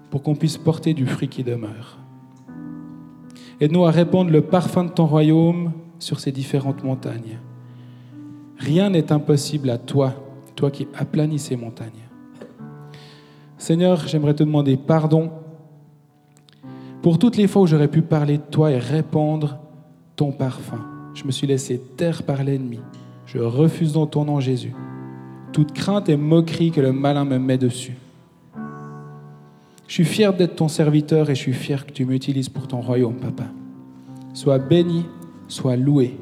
pour 0.09 0.21
qu'on 0.21 0.35
puisse 0.35 0.57
porter 0.57 0.93
du 0.93 1.05
fruit 1.07 1.27
qui 1.27 1.43
demeure. 1.43 2.02
Aide-nous 3.59 3.85
à 3.85 3.91
répandre 3.91 4.31
le 4.31 4.41
parfum 4.41 4.85
de 4.85 4.89
ton 4.89 5.05
royaume 5.05 5.71
sur 5.99 6.19
ces 6.19 6.31
différentes 6.31 6.83
montagnes. 6.83 7.39
Rien 8.57 8.89
n'est 8.89 9.11
impossible 9.11 9.69
à 9.69 9.77
toi, 9.77 10.13
toi 10.55 10.71
qui 10.71 10.87
aplanis 10.95 11.39
ces 11.39 11.55
montagnes. 11.55 11.91
Seigneur, 13.57 14.07
j'aimerais 14.07 14.33
te 14.33 14.43
demander 14.43 14.77
pardon 14.77 15.31
pour 17.01 17.19
toutes 17.19 17.37
les 17.37 17.47
fois 17.47 17.61
où 17.63 17.67
j'aurais 17.67 17.87
pu 17.87 18.01
parler 18.01 18.37
de 18.37 18.43
toi 18.49 18.71
et 18.71 18.77
répandre 18.77 19.59
ton 20.15 20.31
parfum. 20.31 20.79
Je 21.13 21.25
me 21.25 21.31
suis 21.31 21.47
laissé 21.47 21.79
taire 21.97 22.23
par 22.23 22.43
l'ennemi. 22.43 22.79
Je 23.25 23.39
refuse 23.39 23.93
dans 23.93 24.07
ton 24.07 24.25
nom, 24.25 24.39
Jésus, 24.39 24.73
toute 25.51 25.73
crainte 25.73 26.09
et 26.09 26.17
moquerie 26.17 26.71
que 26.71 26.81
le 26.81 26.91
malin 26.91 27.25
me 27.25 27.37
met 27.37 27.57
dessus. 27.57 27.95
Je 29.93 29.97
suis 30.03 30.11
fier 30.11 30.33
d'être 30.33 30.55
ton 30.55 30.69
serviteur 30.69 31.29
et 31.29 31.35
je 31.35 31.39
suis 31.39 31.53
fier 31.53 31.85
que 31.85 31.91
tu 31.91 32.03
m'utilises 32.03 32.49
pour 32.49 32.67
ton 32.67 32.81
royaume, 32.81 33.13
papa. 33.13 33.43
Sois 34.33 34.57
béni, 34.57 35.05
sois 35.47 35.75
loué. 35.75 36.17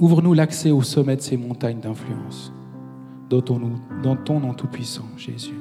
Ouvre-nous 0.00 0.34
l'accès 0.34 0.72
au 0.72 0.82
sommet 0.82 1.14
de 1.14 1.20
ces 1.20 1.36
montagnes 1.36 1.78
d'influence, 1.78 2.52
dans 3.30 3.42
ton 3.42 4.40
nom 4.40 4.54
tout-puissant, 4.54 5.04
Jésus. 5.16 5.54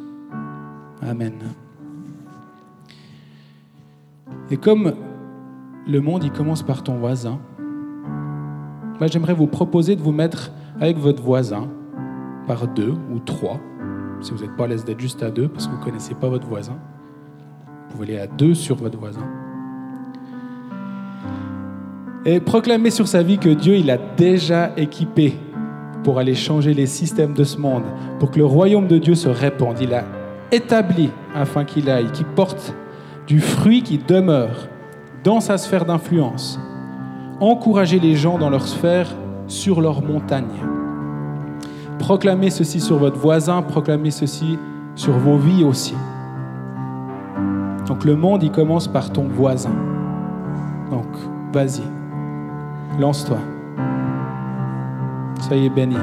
Amen. 1.04 1.36
Et 4.50 4.58
comme 4.58 4.95
le 5.88 6.02
monde, 6.02 6.24
il 6.24 6.32
commence 6.32 6.63
par 6.63 6.82
ton 6.82 6.95
voisin. 6.95 7.39
Moi, 8.98 9.06
j'aimerais 9.06 9.36
vous 9.36 9.45
proposer 9.45 9.95
de 9.95 10.02
vous 10.02 10.12
mettre 10.12 10.52
avec 10.82 10.98
votre 10.98 11.21
voisin 11.21 11.69
par 12.48 12.67
deux 12.69 12.95
ou 13.13 13.19
trois. 13.19 13.60
Si 14.21 14.32
vous 14.32 14.39
n'êtes 14.39 14.56
pas 14.56 14.65
à 14.65 14.67
l'aise 14.67 14.86
d'être 14.86 14.99
juste 14.99 15.21
à 15.23 15.30
deux 15.30 15.47
parce 15.47 15.67
que 15.67 15.71
vous 15.71 15.80
ne 15.80 15.84
connaissez 15.84 16.15
pas 16.15 16.30
votre 16.30 16.47
voisin, 16.47 16.78
vous 17.67 17.97
pouvez 17.97 18.08
aller 18.08 18.19
à 18.19 18.28
deux 18.28 18.54
sur 18.54 18.75
votre 18.75 18.97
voisin. 18.97 19.25
Et 22.25 22.39
proclamer 22.39 22.89
sur 22.89 23.08
sa 23.08 23.21
vie 23.21 23.38
que 23.38 23.49
Dieu, 23.49 23.75
il 23.75 23.91
a 23.91 23.97
déjà 24.17 24.71
équipé 24.78 25.36
pour 26.04 26.17
aller 26.17 26.36
changer 26.36 26.73
les 26.73 26.88
systèmes 26.88 27.34
de 27.34 27.43
ce 27.43 27.58
monde, 27.58 27.84
pour 28.19 28.32
que 28.32 28.38
le 28.38 28.45
royaume 28.45 28.88
de 28.88 28.97
Dieu 28.97 29.15
se 29.15 29.30
répande. 29.30 29.78
Il 29.80 29.93
a 29.93 30.04
établi 30.51 31.10
afin 31.36 31.65
qu'il 31.65 31.89
aille, 31.89 32.12
qui 32.12 32.23
porte 32.23 32.73
du 33.28 33.39
fruit 33.39 33.84
qui 33.84 33.97
demeure 33.97 34.67
dans 35.23 35.39
sa 35.39 35.58
sphère 35.58 35.86
d'influence. 35.86 36.60
Encouragez 37.39 37.99
les 37.99 38.15
gens 38.15 38.38
dans 38.38 38.49
leur 38.49 38.67
sphère 38.67 39.15
sur 39.47 39.82
leur 39.82 40.04
montagne. 40.04 40.74
Proclamez 41.99 42.49
ceci 42.49 42.79
sur 42.79 42.97
votre 42.97 43.17
voisin, 43.17 43.62
proclamez 43.62 44.12
ceci 44.12 44.60
sur 44.95 45.13
vos 45.13 45.38
vies 45.38 45.63
aussi. 45.63 45.95
Donc 47.88 48.03
le 48.03 48.15
monde, 48.15 48.43
il 48.43 48.51
commence 48.51 48.88
par 48.88 49.12
ton 49.12 49.27
voisin. 49.27 49.75
Donc, 50.91 51.08
vas-y, 51.53 51.84
lance-toi. 52.99 53.38
Soyez 55.41 55.69
bénis. 55.69 55.97